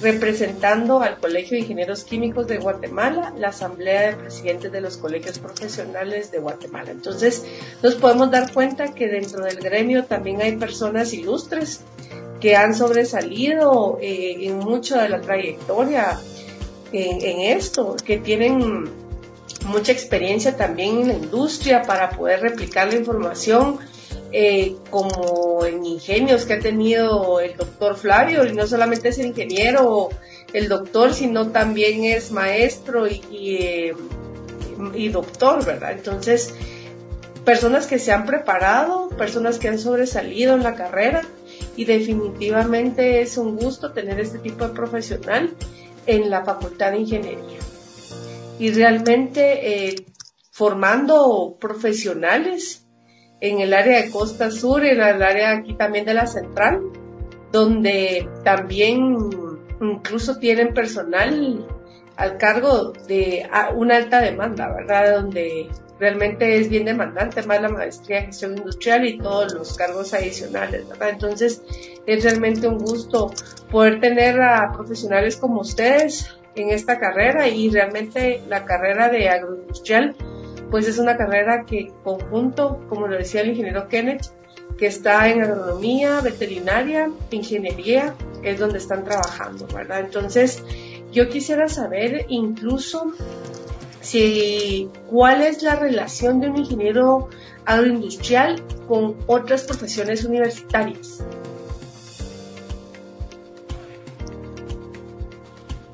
representando 0.01 1.01
al 1.01 1.19
Colegio 1.19 1.55
de 1.55 1.62
Ingenieros 1.62 2.03
Químicos 2.03 2.47
de 2.47 2.57
Guatemala, 2.57 3.33
la 3.38 3.49
Asamblea 3.49 4.09
de 4.09 4.15
Presidentes 4.15 4.71
de 4.71 4.81
los 4.81 4.97
Colegios 4.97 5.39
Profesionales 5.39 6.31
de 6.31 6.39
Guatemala. 6.39 6.91
Entonces, 6.91 7.45
nos 7.83 7.95
podemos 7.95 8.31
dar 8.31 8.51
cuenta 8.53 8.93
que 8.93 9.07
dentro 9.07 9.43
del 9.43 9.57
gremio 9.57 10.05
también 10.05 10.41
hay 10.41 10.55
personas 10.55 11.13
ilustres 11.13 11.81
que 12.39 12.55
han 12.55 12.73
sobresalido 12.73 13.97
eh, 14.01 14.38
en 14.47 14.57
mucho 14.57 14.97
de 14.97 15.09
la 15.09 15.19
trayectoria 15.19 16.17
en, 16.91 17.21
en 17.21 17.58
esto, 17.58 17.95
que 18.04 18.17
tienen 18.17 18.89
mucha 19.65 19.91
experiencia 19.91 20.56
también 20.56 21.02
en 21.02 21.08
la 21.10 21.13
industria 21.13 21.84
para 21.84 22.10
poder 22.12 22.41
replicar 22.41 22.88
la 22.88 22.95
información 22.95 23.80
eh, 24.32 24.75
como 24.91 25.65
en 25.65 25.86
ingenios 25.86 26.45
que 26.45 26.54
ha 26.54 26.60
tenido 26.60 27.39
el 27.39 27.58
doctor 27.58 27.95
Flavio, 27.95 28.45
y 28.45 28.54
no 28.54 28.67
solamente 28.67 29.10
es 29.10 29.17
el 29.17 29.28
ingeniero, 29.28 30.10
el 30.54 30.69
doctor, 30.69 31.13
sino 31.13 31.49
también 31.49 32.04
es 32.04 32.32
maestro 32.32 33.08
y, 33.08 33.23
y, 33.32 33.56
eh, 33.56 33.95
y 34.93 35.10
doctor, 35.10 35.65
¿verdad? 35.65 35.93
Entonces, 35.93 36.54
personas 37.43 37.88
que 37.88 37.97
se 37.97 38.12
han 38.12 38.28
preparado, 38.28 39.10
personas 39.10 39.58
que 39.58 39.67
han 39.67 39.80
sobresalido 39.80 40.54
en 40.54 40.62
la 40.62 40.75
carrera 40.75 41.23
y 41.75 41.86
definitivamente 41.86 43.21
es 43.21 43.36
un 43.38 43.58
gusto 43.58 43.91
tener 43.93 44.19
este 44.19 44.38
tipo 44.38 44.67
de 44.67 44.75
profesional 44.75 45.56
en 46.10 46.30
la 46.30 46.43
Facultad 46.43 46.91
de 46.91 47.00
Ingeniería. 47.00 47.60
Y 48.60 48.72
realmente 48.72 49.88
eh, 49.89 49.95
formando 50.52 51.58
profesionales 51.60 52.86
en 53.41 53.62
el 53.62 53.74
área 53.74 54.02
de 54.02 54.12
Costa 54.12 54.52
Sur, 54.52 54.86
en 54.86 55.02
el 55.02 55.24
área 55.24 55.52
aquí 55.52 55.76
también 55.76 56.06
de 56.06 56.13
la 56.13 56.28
Central, 56.28 56.82
donde 57.52 58.28
también 58.43 59.15
incluso 59.82 60.38
tienen 60.39 60.74
personal 60.74 61.65
al 62.17 62.38
cargo 62.38 62.91
de 63.08 63.50
una 63.76 63.95
alta 63.95 64.19
demanda, 64.19 64.67
¿verdad? 64.74 65.22
Donde 65.22 65.69
realmente 65.99 66.57
es 66.57 66.69
bien 66.69 66.85
demandante, 66.85 67.43
más 67.43 67.62
la 67.62 67.69
maestría 67.69 68.19
en 68.19 68.25
gestión 68.27 68.57
industrial 68.57 69.05
y 69.05 69.17
todos 69.17 69.53
los 69.53 69.75
cargos 69.75 70.13
adicionales, 70.13 70.88
¿verdad? 70.88 71.09
Entonces, 71.09 71.62
es 72.05 72.23
realmente 72.23 72.67
un 72.67 72.77
gusto 72.77 73.31
poder 73.69 73.99
tener 73.99 74.41
a 74.41 74.71
profesionales 74.71 75.38
como 75.38 75.62
ustedes 75.62 76.35
en 76.55 76.69
esta 76.69 76.99
carrera 76.99 77.47
y 77.47 77.69
realmente 77.69 78.41
la 78.47 78.65
carrera 78.65 79.09
de 79.09 79.29
agroindustrial, 79.29 80.15
pues 80.71 80.88
es 80.88 80.97
una 80.99 81.17
carrera 81.17 81.65
que 81.65 81.91
conjunto, 82.03 82.85
como 82.89 83.07
lo 83.07 83.17
decía 83.17 83.41
el 83.41 83.49
ingeniero 83.49 83.88
Kenneth, 83.88 84.27
que 84.77 84.88
está 84.88 85.29
en 85.29 85.43
agronomía, 85.43 86.21
veterinaria, 86.21 87.12
ingeniería, 87.31 88.15
es 88.43 88.59
donde 88.59 88.77
están 88.77 89.03
trabajando, 89.03 89.67
¿verdad? 89.73 89.99
Entonces, 89.99 90.63
yo 91.12 91.27
quisiera 91.27 91.67
saber 91.67 92.25
incluso 92.29 93.12
si, 94.01 94.89
cuál 95.09 95.41
es 95.41 95.63
la 95.63 95.75
relación 95.75 96.39
de 96.39 96.49
un 96.49 96.57
ingeniero 96.57 97.29
agroindustrial 97.65 98.62
con 98.88 99.15
otras 99.27 99.63
profesiones 99.63 100.23
universitarias. 100.23 101.23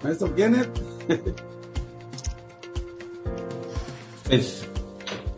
Maestro 0.03 0.33
Kenneth. 0.35 0.69
pues, 4.27 4.67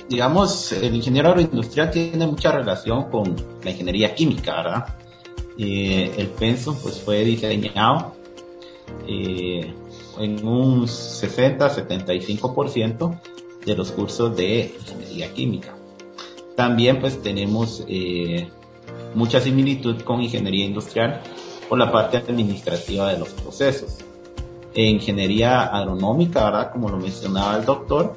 digamos, 0.10 0.72
el 0.74 0.96
ingeniero 0.96 1.30
agroindustrial 1.30 1.90
tiene 1.90 2.28
mucha 2.28 2.52
relación 2.52 3.10
con 3.10 3.36
la 3.64 3.72
ingeniería 3.72 4.14
química, 4.14 4.58
¿verdad? 4.58 4.86
Eh, 5.58 6.14
el 6.18 6.28
PENSO 6.28 6.78
pues, 6.84 7.02
fue 7.02 7.24
diseñado 7.24 8.16
eh, 9.08 9.74
en 10.20 10.48
un 10.48 10.88
60-75% 10.88 13.20
de 13.66 13.76
los 13.76 13.92
cursos 13.92 14.36
de 14.36 14.76
ingeniería 14.80 15.32
química. 15.34 15.76
También 16.56 17.00
pues 17.00 17.22
tenemos 17.22 17.84
eh, 17.88 18.50
mucha 19.14 19.40
similitud 19.40 20.02
con 20.02 20.20
ingeniería 20.22 20.66
industrial 20.66 21.22
por 21.70 21.78
la 21.78 21.92
parte 21.92 22.18
administrativa 22.18 23.12
de 23.12 23.20
los 23.20 23.30
procesos. 23.30 24.00
Ingeniería 24.74 25.62
agronómica, 25.64 26.46
¿verdad? 26.46 26.72
Como 26.72 26.90
lo 26.90 26.98
mencionaba 26.98 27.58
el 27.58 27.66
doctor. 27.66 28.16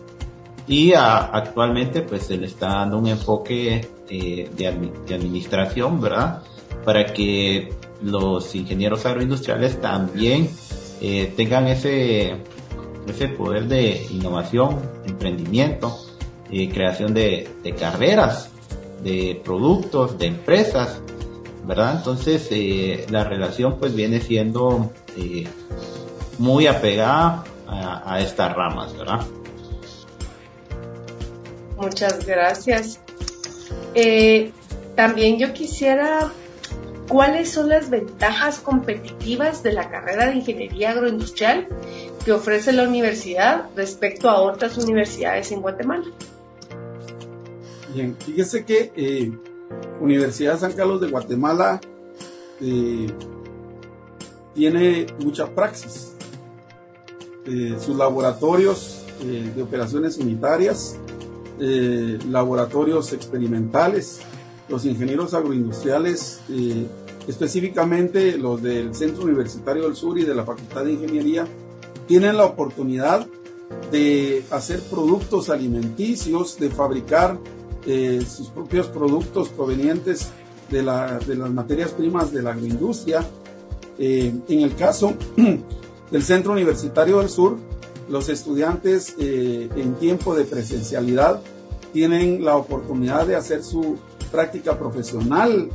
Y 0.67 0.93
actualmente 0.93 2.03
pues 2.03 2.25
se 2.25 2.37
le 2.37 2.47
está 2.47 2.69
dando 2.69 2.99
un 2.99 3.09
enfoque 3.09 3.89
eh, 4.09 4.51
de, 4.57 4.93
de 5.07 5.15
administración, 5.15 6.01
¿verdad? 6.01 6.43
Para 6.85 7.13
que 7.13 7.73
los 8.03 8.55
ingenieros 8.55 9.05
agroindustriales 9.05 9.81
también 9.81 10.49
eh, 11.01 11.33
tengan 11.35 11.67
ese, 11.67 12.37
ese 13.09 13.29
poder 13.29 13.69
de 13.69 14.07
innovación, 14.11 14.81
emprendimiento, 15.07 15.97
eh, 16.51 16.69
creación 16.69 17.15
de, 17.15 17.49
carreras, 17.79 18.51
de 19.03 19.41
productos, 19.43 20.19
de 20.19 20.27
empresas, 20.27 21.01
¿verdad? 21.65 21.97
Entonces 21.97 22.49
eh, 22.51 23.07
la 23.11 23.25
relación 23.25 23.79
pues 23.79 23.95
viene 23.95 24.21
siendo 24.21 24.93
muy 26.39 26.67
apegada 26.67 27.45
a, 27.67 28.15
a, 28.15 28.21
estas 28.21 28.55
ramas, 28.55 28.97
¿verdad? 28.97 29.21
Muchas 31.79 32.27
gracias. 32.27 33.01
también 34.95 35.39
yo 35.39 35.53
quisiera 35.55 36.31
¿Cuáles 37.11 37.51
son 37.51 37.69
las 37.69 37.91
ventajas 37.91 38.61
competitivas 38.61 39.65
de 39.65 39.73
la 39.73 39.91
carrera 39.91 40.29
de 40.29 40.37
ingeniería 40.37 40.93
agroindustrial 40.93 41.67
que 42.25 42.31
ofrece 42.31 42.73
la 42.73 42.87
universidad 42.87 43.69
respecto 43.75 44.31
a 44.31 44.41
otras 44.41 44.79
universidades 44.79 45.51
en 45.51 45.61
Guatemala? 45.61 46.05
Bien, 47.93 48.17
fíjese 48.17 48.65
que 48.65 48.93
eh, 48.95 49.33
Universidad 50.01 50.57
San 50.61 50.73
Carlos 50.73 51.01
de 51.01 51.11
Guatemala 51.11 51.81
eh, 52.61 53.09
tiene 54.55 55.07
mucha 55.19 55.53
praxis. 55.53 56.13
Eh, 57.45 57.75
sus 57.81 57.97
laboratorios 57.97 59.05
de 59.21 59.61
operaciones 59.61 60.17
unitarias, 60.17 60.97
laboratorios 61.59 63.13
experimentales, 63.13 64.21
los 64.69 64.87
ingenieros 64.87 65.35
agroindustriales 65.35 66.41
específicamente 67.31 68.37
los 68.37 68.61
del 68.61 68.95
Centro 68.95 69.23
Universitario 69.23 69.85
del 69.85 69.95
Sur 69.95 70.19
y 70.19 70.25
de 70.25 70.35
la 70.35 70.45
Facultad 70.45 70.85
de 70.85 70.93
Ingeniería, 70.93 71.47
tienen 72.07 72.37
la 72.37 72.45
oportunidad 72.45 73.27
de 73.93 74.45
hacer 74.51 74.81
productos 74.81 75.49
alimenticios, 75.49 76.59
de 76.59 76.71
fabricar 76.71 77.39
eh, 77.87 78.21
sus 78.29 78.49
propios 78.49 78.89
productos 78.89 79.49
provenientes 79.51 80.31
de, 80.71 80.83
las 80.83 81.51
materias 81.53 81.93
primas 81.93 82.33
de 82.33 82.43
la 82.43 82.51
agroindustria. 82.51 83.25
Eh, 83.97 84.35
en 84.49 84.61
el 84.61 84.75
caso 84.75 85.15
del 86.11 86.23
Centro 86.25 86.53
Universitario 86.53 87.21
del 87.21 87.29
Sur, 87.29 87.59
los 88.09 88.29
estudiantes 88.29 89.15
eh, 89.21 89.69
en 89.77 89.95
tiempo 89.95 90.35
de 90.35 90.45
presencialidad 90.45 91.41
tienen 91.93 92.45
la 92.45 92.57
oportunidad 92.57 93.25
de 93.27 93.37
hacer 93.37 93.63
su 93.63 93.99
práctica 94.33 94.77
profesional 94.77 95.71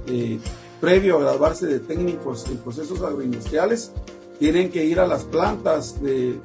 previo 0.79 1.17
a 1.17 1.21
graduarse 1.21 1.67
de 1.67 1.79
técnicos 1.79 2.45
en 2.49 2.57
procesos 2.57 3.01
agroindustriales, 3.01 3.91
tienen 4.39 4.69
que 4.69 4.85
ir 4.85 4.99
a 4.99 5.07
las 5.07 5.23
plantas 5.23 6.01
de, 6.01 6.39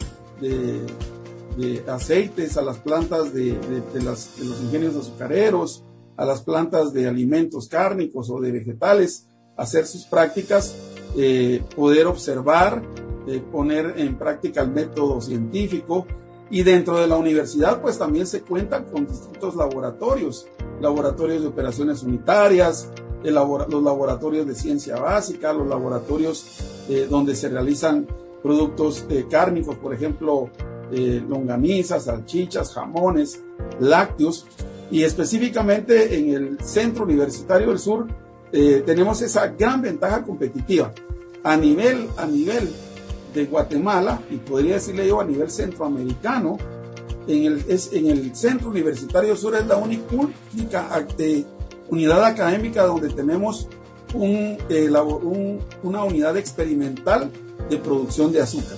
aceites, 1.88 2.56
a 2.56 2.62
las 2.62 2.78
plantas 2.78 3.34
de, 3.34 3.58
los 4.02 4.28
ingenios 4.62 4.96
azucareros, 4.96 5.84
a 6.16 6.24
las 6.24 6.42
plantas 6.42 6.92
de 6.92 7.08
alimentos 7.08 7.68
cárnicos 7.68 8.30
o 8.30 8.40
de 8.40 8.52
vegetales, 8.52 9.26
hacer 9.56 9.86
sus 9.86 10.04
prácticas, 10.04 10.76
eh, 11.16 11.62
poder 11.74 12.06
observar, 12.06 12.82
eh, 13.26 13.42
poner 13.52 13.94
en 13.96 14.16
práctica 14.16 14.62
el 14.62 14.70
método 14.70 15.20
científico. 15.20 16.06
Y 16.52 16.62
dentro 16.64 16.98
de 16.98 17.06
la 17.06 17.16
universidad, 17.16 17.80
pues 17.80 17.98
también 17.98 18.26
se 18.26 18.40
cuentan 18.42 18.84
con 18.86 19.06
distintos 19.06 19.54
laboratorios, 19.54 20.48
laboratorios 20.80 21.42
de 21.42 21.48
operaciones 21.48 22.02
unitarias, 22.02 22.88
los 23.22 23.82
laboratorios 23.82 24.46
de 24.46 24.54
ciencia 24.54 24.96
básica, 24.96 25.52
los 25.52 25.66
laboratorios 25.66 26.44
eh, 26.88 27.06
donde 27.08 27.34
se 27.34 27.48
realizan 27.48 28.06
productos 28.42 29.04
eh, 29.10 29.26
cárnicos, 29.30 29.76
por 29.76 29.92
ejemplo, 29.92 30.50
eh, 30.92 31.22
longanizas, 31.28 32.04
salchichas, 32.04 32.72
jamones, 32.72 33.40
lácteos, 33.78 34.46
y 34.90 35.04
específicamente 35.04 36.18
en 36.18 36.34
el 36.34 36.60
Centro 36.60 37.04
Universitario 37.04 37.68
del 37.68 37.78
Sur 37.78 38.06
tenemos 38.50 39.22
esa 39.22 39.46
gran 39.46 39.80
ventaja 39.80 40.24
competitiva. 40.24 40.92
A 41.44 41.56
nivel, 41.56 42.08
a 42.16 42.26
nivel 42.26 42.68
de 43.32 43.46
Guatemala, 43.46 44.20
y 44.28 44.38
podría 44.38 44.74
decirle 44.74 45.06
yo 45.06 45.20
a 45.20 45.24
nivel 45.24 45.48
centroamericano, 45.48 46.58
en 47.28 47.44
el, 47.44 47.64
es, 47.68 47.92
en 47.92 48.06
el 48.06 48.34
Centro 48.34 48.70
Universitario 48.70 49.28
del 49.28 49.38
Sur 49.38 49.54
es 49.54 49.64
la 49.66 49.76
única, 49.76 50.02
única 50.52 50.88
unidad 51.90 52.24
académica 52.24 52.84
donde 52.84 53.10
tenemos 53.10 53.68
eh, 54.14 54.90
un, 54.90 55.60
una 55.82 56.04
unidad 56.04 56.36
experimental 56.36 57.30
de 57.68 57.76
producción 57.76 58.32
de 58.32 58.40
azúcar. 58.40 58.76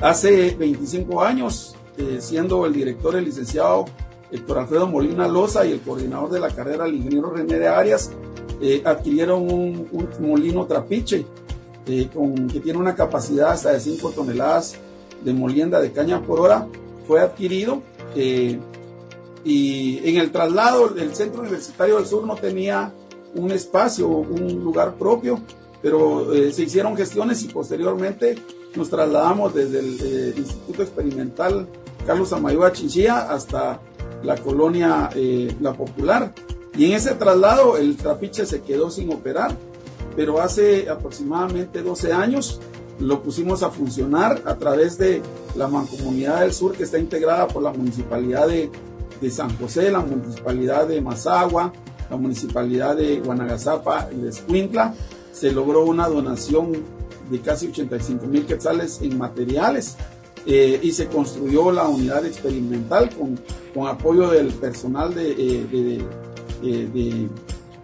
hace 0.00 0.54
25 0.54 1.22
años, 1.22 1.74
eh, 1.96 2.18
siendo 2.20 2.66
el 2.66 2.72
director 2.72 3.16
el 3.16 3.24
licenciado 3.24 3.86
Héctor 4.30 4.58
Alfredo 4.58 4.86
Molina 4.86 5.26
Loza 5.26 5.66
y 5.66 5.72
el 5.72 5.80
coordinador 5.80 6.30
de 6.30 6.40
la 6.40 6.50
carrera, 6.50 6.86
el 6.86 6.94
ingeniero 6.94 7.30
René 7.30 7.58
de 7.58 7.68
Arias, 7.68 8.10
eh, 8.60 8.82
adquirieron 8.84 9.50
un, 9.50 9.88
molino 10.20 10.66
trapiche 10.66 11.24
que 11.86 12.60
tiene 12.62 12.78
una 12.78 12.94
capacidad 12.94 13.50
hasta 13.50 13.72
de 13.72 13.80
5 13.80 14.10
toneladas 14.10 14.76
de 15.24 15.32
molienda 15.32 15.80
de 15.80 15.90
caña 15.90 16.22
por 16.22 16.38
hora. 16.38 16.68
Fue 17.08 17.20
adquirido 17.20 17.82
Y 19.44 20.00
en 20.08 20.18
el 20.18 20.30
traslado, 20.30 20.94
el 20.96 21.14
Centro 21.14 21.40
Universitario 21.42 21.96
del 21.96 22.06
Sur 22.06 22.26
no 22.26 22.34
tenía 22.36 22.92
un 23.34 23.50
espacio, 23.50 24.08
un 24.08 24.62
lugar 24.62 24.94
propio, 24.94 25.40
pero 25.82 26.32
eh, 26.34 26.52
se 26.52 26.64
hicieron 26.64 26.96
gestiones 26.96 27.42
y 27.42 27.48
posteriormente 27.48 28.36
nos 28.74 28.90
trasladamos 28.90 29.54
desde 29.54 29.78
el 29.80 29.98
eh, 30.00 30.34
Instituto 30.36 30.82
Experimental 30.82 31.66
Carlos 32.06 32.32
Amayoa 32.32 32.72
Chinchilla 32.72 33.30
hasta 33.30 33.80
la 34.22 34.36
colonia 34.36 35.10
eh, 35.14 35.54
La 35.60 35.72
Popular. 35.72 36.34
Y 36.76 36.86
en 36.86 36.92
ese 36.92 37.14
traslado 37.14 37.76
el 37.76 37.96
trapiche 37.96 38.46
se 38.46 38.62
quedó 38.62 38.90
sin 38.90 39.12
operar, 39.12 39.56
pero 40.16 40.40
hace 40.40 40.88
aproximadamente 40.88 41.82
12 41.82 42.12
años 42.12 42.60
lo 42.98 43.22
pusimos 43.22 43.62
a 43.62 43.70
funcionar 43.70 44.42
a 44.44 44.56
través 44.56 44.98
de 44.98 45.22
la 45.56 45.68
Mancomunidad 45.68 46.40
del 46.40 46.52
Sur 46.52 46.72
que 46.72 46.84
está 46.84 46.98
integrada 46.98 47.48
por 47.48 47.62
la 47.62 47.72
Municipalidad 47.72 48.46
de, 48.46 48.70
de 49.20 49.30
San 49.30 49.56
José, 49.58 49.90
la 49.90 50.00
Municipalidad 50.00 50.88
de 50.88 51.00
Mazagua, 51.00 51.72
la 52.08 52.16
Municipalidad 52.16 52.96
de 52.96 53.20
Guanagazapa 53.20 54.08
y 54.12 54.20
de 54.20 54.30
Escuintla. 54.30 54.94
Se 55.32 55.52
logró 55.52 55.84
una 55.84 56.08
donación 56.08 56.72
de 57.30 57.40
casi 57.40 57.68
85 57.68 58.26
mil 58.26 58.46
quetzales 58.46 59.00
en 59.02 59.16
materiales 59.16 59.96
eh, 60.46 60.80
y 60.82 60.92
se 60.92 61.06
construyó 61.06 61.70
la 61.70 61.86
unidad 61.86 62.24
experimental 62.24 63.10
con, 63.14 63.38
con 63.74 63.86
apoyo 63.86 64.28
del 64.30 64.48
personal 64.48 65.12
eh, 65.16 66.02
de, 66.62 67.28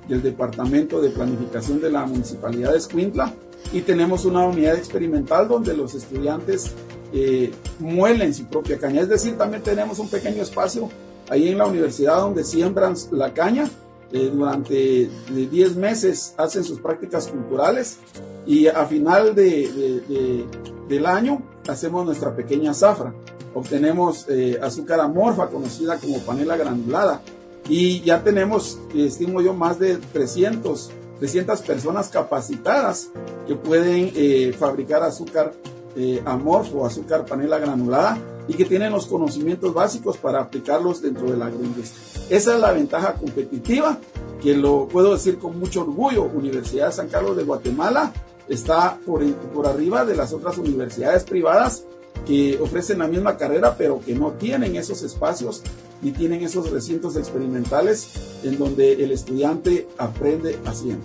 del 0.08 0.22
Departamento 0.22 1.00
de 1.00 1.10
Planificación 1.10 1.80
de 1.80 1.90
la 1.90 2.06
Municipalidad 2.06 2.72
de 2.72 2.78
Escuintla 2.78 3.32
y 3.72 3.80
tenemos 3.82 4.24
una 4.24 4.44
unidad 4.46 4.76
experimental 4.76 5.48
donde 5.48 5.76
los 5.76 5.94
estudiantes 5.94 6.72
eh, 7.12 7.52
muelen 7.78 8.34
su 8.34 8.46
propia 8.46 8.78
caña. 8.78 9.00
Es 9.00 9.08
decir, 9.08 9.36
también 9.36 9.62
tenemos 9.62 9.98
un 9.98 10.08
pequeño 10.08 10.42
espacio 10.42 10.88
ahí 11.28 11.48
en 11.48 11.58
la 11.58 11.66
universidad 11.66 12.20
donde 12.20 12.44
siembran 12.44 12.94
la 13.10 13.32
caña. 13.32 13.68
Eh, 14.12 14.30
durante 14.32 15.10
10 15.30 15.76
meses 15.76 16.34
hacen 16.36 16.62
sus 16.62 16.80
prácticas 16.80 17.26
culturales 17.26 17.98
y 18.46 18.68
a 18.68 18.86
final 18.86 19.34
de, 19.34 20.46
del 20.88 21.06
año 21.06 21.42
hacemos 21.68 22.04
nuestra 22.06 22.34
pequeña 22.34 22.72
zafra. 22.72 23.12
Obtenemos 23.54 24.26
eh, 24.28 24.58
azúcar 24.62 25.00
amorfa, 25.00 25.48
conocida 25.48 25.96
como 25.96 26.18
panela 26.20 26.56
granulada, 26.56 27.22
y 27.68 28.00
ya 28.02 28.22
tenemos, 28.22 28.78
estimo 28.94 29.40
yo, 29.40 29.54
más 29.54 29.78
de 29.78 29.96
300 29.96 30.90
300 31.18 31.62
personas 31.62 32.08
capacitadas 32.08 33.10
que 33.46 33.54
pueden 33.54 34.12
eh, 34.14 34.54
fabricar 34.58 35.02
azúcar 35.02 35.52
eh, 35.96 36.22
amorfo, 36.24 36.84
azúcar 36.84 37.24
panela 37.24 37.58
granulada 37.58 38.18
y 38.48 38.54
que 38.54 38.64
tienen 38.64 38.92
los 38.92 39.06
conocimientos 39.06 39.74
básicos 39.74 40.16
para 40.16 40.40
aplicarlos 40.40 41.02
dentro 41.02 41.30
de 41.30 41.36
la 41.36 41.46
agroindustria. 41.46 42.26
Esa 42.30 42.54
es 42.54 42.60
la 42.60 42.72
ventaja 42.72 43.14
competitiva 43.14 43.98
que 44.40 44.54
lo 44.54 44.86
puedo 44.88 45.14
decir 45.14 45.38
con 45.38 45.58
mucho 45.58 45.82
orgullo. 45.82 46.24
Universidad 46.24 46.92
San 46.92 47.08
Carlos 47.08 47.36
de 47.36 47.44
Guatemala 47.44 48.12
está 48.48 48.98
por, 49.04 49.24
por 49.52 49.66
arriba 49.66 50.04
de 50.04 50.16
las 50.16 50.32
otras 50.32 50.58
universidades 50.58 51.24
privadas 51.24 51.84
que 52.26 52.58
ofrecen 52.60 53.00
la 53.00 53.08
misma 53.08 53.36
carrera 53.36 53.76
pero 53.76 54.00
que 54.00 54.14
no 54.14 54.32
tienen 54.32 54.76
esos 54.76 55.02
espacios 55.02 55.62
y 56.02 56.12
tienen 56.12 56.42
esos 56.42 56.70
recintos 56.70 57.16
experimentales 57.16 58.10
en 58.42 58.58
donde 58.58 58.92
el 59.04 59.12
estudiante 59.12 59.88
aprende 59.98 60.58
haciendo. 60.64 61.04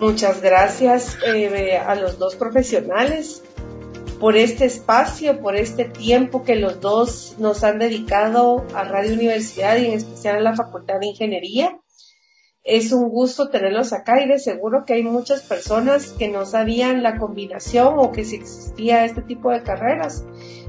Muchas 0.00 0.40
gracias 0.40 1.18
eh, 1.26 1.76
a 1.76 1.96
los 1.96 2.18
dos 2.18 2.36
profesionales 2.36 3.42
por 4.20 4.36
este 4.36 4.64
espacio, 4.64 5.40
por 5.40 5.56
este 5.56 5.84
tiempo 5.84 6.42
que 6.42 6.56
los 6.56 6.80
dos 6.80 7.36
nos 7.38 7.64
han 7.64 7.78
dedicado 7.78 8.64
a 8.74 8.84
Radio 8.84 9.14
Universidad 9.14 9.76
y 9.76 9.86
en 9.86 9.92
especial 9.92 10.36
a 10.36 10.40
la 10.40 10.56
Facultad 10.56 11.00
de 11.00 11.06
Ingeniería. 11.06 11.78
Es 12.64 12.92
un 12.92 13.08
gusto 13.08 13.48
tenerlos 13.48 13.92
acá 13.92 14.22
y 14.22 14.28
de 14.28 14.38
seguro 14.38 14.84
que 14.84 14.94
hay 14.94 15.02
muchas 15.02 15.42
personas 15.42 16.12
que 16.18 16.28
no 16.28 16.44
sabían 16.44 17.02
la 17.02 17.16
combinación 17.16 17.94
o 17.96 18.12
que 18.12 18.24
si 18.24 18.36
existía 18.36 19.04
este 19.04 19.22
tipo 19.22 19.50
de 19.50 19.62
carreras 19.62 20.24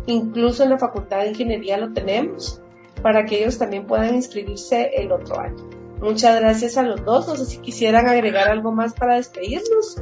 Incluso 0.09 0.63
en 0.63 0.71
la 0.71 0.79
Facultad 0.79 1.19
de 1.19 1.29
Ingeniería 1.29 1.77
lo 1.77 1.93
tenemos 1.93 2.61
para 3.03 3.25
que 3.25 3.39
ellos 3.39 3.59
también 3.59 3.85
puedan 3.85 4.15
inscribirse 4.15 4.89
el 4.95 5.11
otro 5.11 5.39
año. 5.39 5.69
Muchas 6.01 6.39
gracias 6.39 6.77
a 6.77 6.83
los 6.83 7.05
dos. 7.05 7.27
No 7.27 7.35
sé 7.35 7.45
si 7.45 7.57
quisieran 7.59 8.07
agregar 8.07 8.49
algo 8.49 8.71
más 8.71 8.93
para 8.93 9.17
despedirnos. 9.17 9.97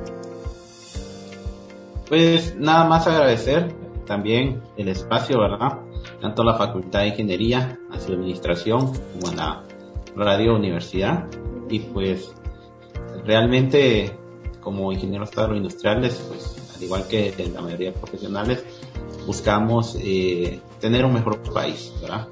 Pues 2.10 2.56
nada 2.56 2.86
más 2.86 3.06
agradecer 3.06 3.74
también 4.06 4.62
el 4.78 4.88
espacio, 4.88 5.40
¿verdad? 5.40 5.80
Tanto 6.22 6.44
la 6.44 6.56
Facultad 6.56 7.02
de 7.02 7.10
Ingeniería, 7.10 7.80
a 7.92 8.00
su 8.00 8.14
administración, 8.14 8.94
como 9.14 9.28
a 9.32 9.36
la 9.36 9.64
Radio 10.16 10.56
Universidad. 10.56 11.26
Y 11.70 11.80
pues 11.80 12.34
realmente 13.26 14.18
como 14.62 14.92
ingenieros 14.92 15.38
agroindustriales, 15.38 16.16
pues 16.28 16.74
al 16.76 16.84
igual 16.84 17.08
que 17.08 17.34
la 17.54 17.62
mayoría 17.62 17.92
de 17.92 17.98
profesionales, 17.98 18.64
buscamos 19.26 19.98
eh, 20.02 20.62
tener 20.80 21.06
un 21.06 21.14
mejor 21.14 21.42
país, 21.54 21.94
¿verdad? 22.02 22.28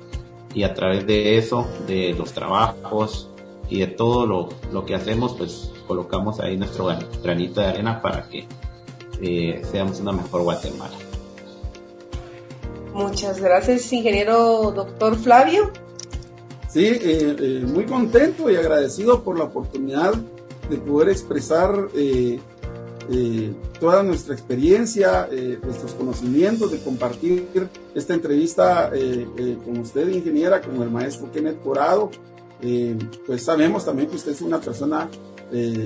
Y 0.54 0.64
a 0.64 0.74
través 0.74 1.06
de 1.06 1.38
eso, 1.38 1.68
de 1.86 2.14
los 2.14 2.32
trabajos 2.32 3.30
y 3.70 3.80
de 3.80 3.88
todo 3.88 4.26
lo, 4.26 4.50
lo 4.72 4.86
que 4.86 4.96
hacemos, 4.96 5.34
pues 5.34 5.72
colocamos 5.88 6.40
ahí 6.40 6.56
nuestro 6.56 6.88
granito 7.22 7.60
de 7.60 7.68
arena 7.68 8.02
para 8.02 8.28
que 8.30 8.48
eh, 9.22 9.62
seamos 9.72 10.00
una 10.00 10.12
mejor 10.12 10.44
Guatemala. 10.44 10.96
Muchas 12.94 13.42
gracias, 13.42 13.92
ingeniero 13.92 14.72
doctor 14.72 15.18
Flavio. 15.18 15.72
Sí, 16.70 16.88
eh, 16.88 17.64
muy 17.66 17.86
contento 17.86 18.50
y 18.50 18.56
agradecido 18.56 19.24
por 19.24 19.38
la 19.38 19.46
oportunidad 19.46 20.14
de 20.70 20.78
poder 20.78 21.10
expresar 21.10 21.90
eh, 23.12 23.54
toda 23.80 24.02
nuestra 24.02 24.34
experiencia, 24.34 25.28
eh, 25.32 25.60
nuestros 25.62 25.94
conocimientos, 25.94 26.72
de 26.72 26.80
compartir 26.80 27.48
esta 27.94 28.16
entrevista 28.16 28.90
eh, 28.94 29.58
con 29.64 29.78
usted, 29.80 30.08
ingeniera, 30.08 30.60
con 30.62 30.82
el 30.82 30.90
maestro 30.90 31.32
Kenneth 31.32 31.62
Corado. 31.62 32.10
pues 33.28 33.44
sabemos 33.44 33.86
también 33.86 34.10
que 34.10 34.16
usted 34.16 34.32
es 34.32 34.42
una 34.42 34.60
persona 34.60 35.08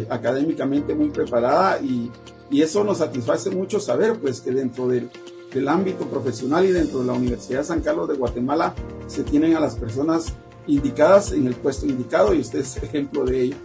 académicamente 0.10 0.96
muy 0.96 1.10
preparada 1.10 1.80
y, 1.82 2.10
y, 2.50 2.62
eso 2.62 2.84
nos 2.84 3.00
satisface 3.00 3.50
mucho 3.50 3.80
saber 3.80 4.20
pues 4.20 4.42
que 4.42 4.52
dentro 4.52 4.88
del, 4.88 5.10
del 5.54 5.68
ámbito 5.68 6.06
profesional 6.06 6.66
y 6.66 6.72
dentro 6.72 7.00
de 7.00 7.06
la 7.06 7.14
Universidad 7.14 7.60
de 7.60 7.66
San 7.66 7.82
Carlos 7.82 8.08
de 8.10 8.16
Guatemala 8.16 8.74
se 9.08 9.24
tienen 9.24 9.56
a 9.56 9.60
las 9.60 9.76
personas 9.76 10.34
indicadas 10.68 11.32
en 11.32 11.48
el 11.48 11.56
puesto 11.56 11.86
indicado 11.86 12.34
y 12.34 12.40
usted 12.40 12.60
es 12.60 12.78
ejemplo 12.78 13.26
de 13.26 13.44
ello. 13.44 13.56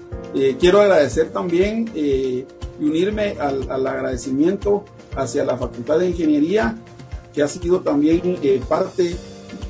quiero 0.58 0.80
agradecer 0.80 1.30
también 1.30 1.90
y 1.94 2.46
unirme 2.80 3.36
al, 3.38 3.86
agradecimiento 3.86 4.84
hacia 5.16 5.44
la 5.44 5.56
Facultad 5.56 5.98
de 5.98 6.08
Ingeniería, 6.08 6.76
que 7.32 7.42
ha 7.42 7.48
sido 7.48 7.80
también 7.80 8.38
eh, 8.42 8.60
parte 8.68 9.02
del 9.04 9.16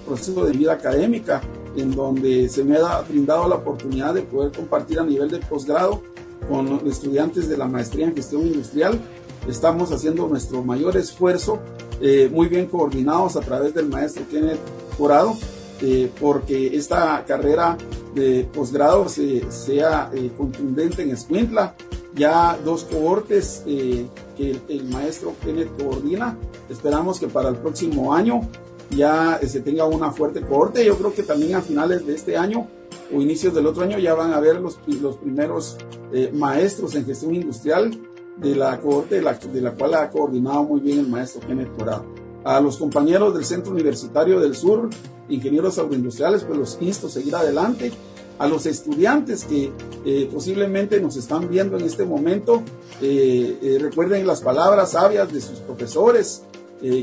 proceso 0.07 0.45
de 0.45 0.53
vida 0.53 0.73
académica, 0.73 1.43
en 1.77 1.91
donde 1.91 2.49
se 2.49 2.65
me 2.65 2.77
ha 2.77 3.01
brindado 3.01 3.49
la 3.49 3.57
oportunidad 3.57 4.15
de 4.15 4.23
poder 4.23 4.53
compartir 4.53 5.01
a 5.01 5.05
nivel 5.05 5.31
de 5.31 5.39
posgrado 5.39 6.03
con 6.49 6.87
estudiantes 6.89 7.49
de 7.49 7.57
la 7.57 7.67
maestría 7.67 8.07
en 8.07 8.15
gestión 8.15 8.43
industrial. 8.43 9.01
Estamos 9.49 9.93
haciendo 9.93 10.27
nuestro 10.27 10.63
mayor 10.63 10.97
esfuerzo, 10.97 11.61
eh, 12.01 12.31
muy 12.33 12.49
bien 12.49 12.67
coordinados 12.67 13.37
a 13.37 13.41
través 13.41 13.75
del 13.75 13.89
maestro 13.89 14.25
Kenneth 14.31 14.61
Corado, 14.97 15.37
eh, 15.83 16.11
porque 16.21 16.77
esta 16.77 17.25
carrera 17.27 17.77
de 18.15 18.49
posgrado 18.53 19.07
sea 19.09 20.11
contundente 20.37 21.03
en 21.03 21.11
Escuintla 21.11 21.75
ya 22.15 22.57
dos 22.65 22.85
cohortes 22.85 23.63
eh, 23.67 24.07
que 24.37 24.61
el, 24.69 24.85
maestro 24.85 25.35
Kenneth 25.45 25.71
coordina. 25.79 26.37
Esperamos 26.69 27.19
que 27.19 27.27
para 27.27 27.49
el 27.49 27.57
próximo 27.57 28.15
año 28.15 28.43
ya 28.91 29.39
eh, 29.43 29.49
se 29.49 29.61
tenga 29.61 29.85
una 29.85 30.13
fuerte 30.13 30.41
cohorte. 30.41 30.85
Yo 30.85 30.97
creo 30.97 31.13
que 31.13 31.23
también 31.23 31.57
a 31.57 31.61
finales 31.61 32.07
de 32.07 32.15
este 32.15 32.37
año 32.37 32.69
o 33.13 33.21
inicios 33.21 33.55
del 33.55 33.67
otro 33.67 33.83
año 33.83 33.99
ya 33.99 34.15
van 34.15 34.33
a 34.33 34.41
ver 34.41 34.61
los, 34.61 34.79
los 35.01 35.17
primeros 35.17 35.77
eh, 36.13 36.31
maestros 36.33 36.95
en 36.95 37.05
gestión 37.05 37.35
industrial 37.35 37.91
de 38.37 38.57
la 38.57 38.81
cohorte 38.81 39.17
de 39.17 39.23
la, 39.23 39.35
de 39.35 39.61
la, 39.61 39.73
cual 39.73 39.95
ha 39.95 40.11
coordinado 40.11 40.65
muy 40.65 40.81
bien 40.81 41.01
el 41.01 41.09
maestro 41.09 41.47
Kenneth 41.47 41.77
Corado. 41.77 42.05
A 42.45 42.61
los 42.61 42.77
compañeros 42.77 43.35
del 43.35 43.45
Centro 43.45 43.73
Universitario 43.73 44.41
del 44.41 44.55
Sur, 44.55 44.91
ingenieros 45.29 45.79
agroindustriales, 45.79 46.45
pues 46.45 46.59
los 46.59 46.79
insto 46.81 47.07
a 47.07 47.11
seguir 47.11 47.35
adelante 47.35 47.93
a 48.39 48.49
los 48.49 48.67
estudiantes 48.67 49.45
que 49.45 49.71
eh, 50.05 50.29
posiblemente 50.33 51.01
nos 51.01 51.17
están 51.17 51.49
viendo 51.49 51.77
en 51.79 51.85
este 51.85 52.05
momento, 52.05 52.63
eh, 53.01 53.59
eh, 53.63 53.79
recuerden 53.81 54.27
las 54.27 54.41
palabras 54.41 54.93
sabias 54.93 55.33
de 55.33 55.41
sus 55.41 55.61
profesores, 55.61 56.43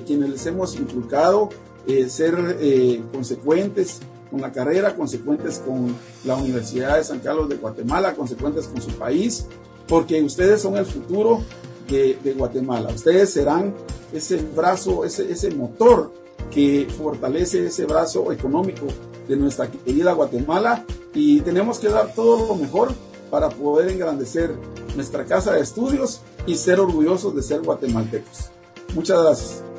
quienes 0.06 0.30
les 0.30 0.46
hemos 0.46 0.76
inculcado 0.76 1.50
ser 2.08 2.36
consecuentes 3.12 4.00
con 4.32 4.42
la 4.42 4.52
carrera, 4.52 4.96
consecuentes 4.96 5.60
con 5.60 5.94
la 6.24 6.38
Universidad 6.38 6.98
de 6.98 7.04
San 7.04 7.20
Carlos 7.20 7.50
de 7.50 7.58
Guatemala, 7.58 8.16
consecuentes 8.16 8.66
con 8.68 8.82
su 8.82 8.92
país, 8.92 9.46
porque 9.88 10.24
ustedes 10.24 10.62
son 10.62 10.78
el 10.78 10.86
futuro 10.86 11.42
de, 11.88 12.34
Guatemala. 12.38 12.90
Ustedes 12.94 13.32
serán 13.32 13.74
ese 14.14 14.38
brazo, 14.38 15.04
ese, 15.04 15.30
ese 15.32 15.52
motor 15.52 16.12
que 16.50 16.88
fortalece 16.98 17.66
ese 17.66 17.86
brazo 17.86 18.32
económico 18.32 18.86
de 19.28 19.36
nuestra 19.36 19.70
querida 19.70 20.14
Guatemala 20.14 20.86
y 21.14 21.42
tenemos 21.42 21.80
que 21.80 21.90
dar 21.90 22.14
todo 22.14 22.48
lo 22.48 22.56
mejor 22.56 22.94
para 23.30 23.50
poder 23.50 23.90
engrandecer 23.90 24.54
nuestra 24.96 25.26
casa 25.26 25.54
de 25.54 25.62
estudios 25.62 26.22
y 26.46 26.56
ser 26.56 26.80
orgullosos 26.80 27.36
de 27.36 27.44
ser 27.44 27.62
guatemaltecos. 27.62 28.52
Muchas 28.94 29.22
gracias. 29.22 29.71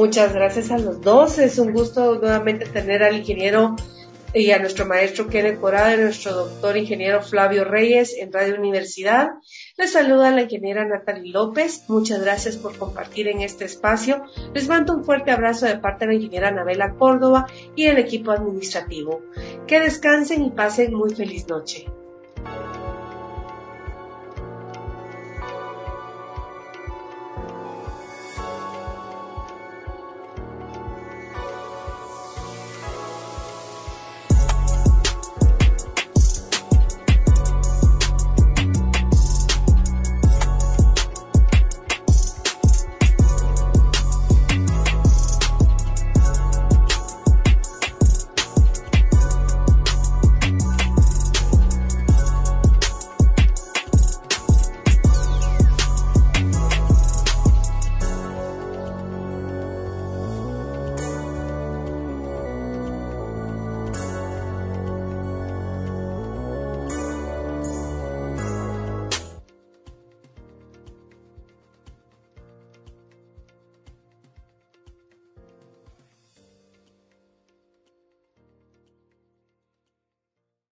Muchas 0.00 0.32
gracias 0.32 0.70
a 0.70 0.78
los 0.78 1.02
dos. 1.02 1.38
Es 1.38 1.58
un 1.58 1.74
gusto 1.74 2.14
nuevamente 2.14 2.64
tener 2.64 3.02
al 3.02 3.18
ingeniero 3.18 3.76
y 4.32 4.50
a 4.50 4.58
nuestro 4.58 4.86
maestro 4.86 5.28
Kenneth 5.28 5.60
Corada, 5.60 5.94
nuestro 5.94 6.32
doctor 6.32 6.78
ingeniero 6.78 7.20
Flavio 7.20 7.64
Reyes 7.64 8.16
en 8.16 8.32
Radio 8.32 8.54
Universidad. 8.58 9.28
Les 9.76 9.92
saluda 9.92 10.30
la 10.30 10.40
ingeniera 10.40 10.86
Natalie 10.86 11.30
López. 11.30 11.84
Muchas 11.88 12.22
gracias 12.22 12.56
por 12.56 12.78
compartir 12.78 13.28
en 13.28 13.42
este 13.42 13.66
espacio. 13.66 14.24
Les 14.54 14.68
mando 14.68 14.94
un 14.94 15.04
fuerte 15.04 15.32
abrazo 15.32 15.66
de 15.66 15.76
parte 15.76 16.06
de 16.06 16.12
la 16.12 16.16
ingeniera 16.16 16.48
Anabela 16.48 16.94
Córdoba 16.94 17.46
y 17.76 17.84
el 17.84 17.98
equipo 17.98 18.30
administrativo. 18.30 19.20
Que 19.66 19.80
descansen 19.80 20.42
y 20.46 20.50
pasen 20.50 20.94
muy 20.94 21.14
feliz 21.14 21.46
noche. 21.46 21.84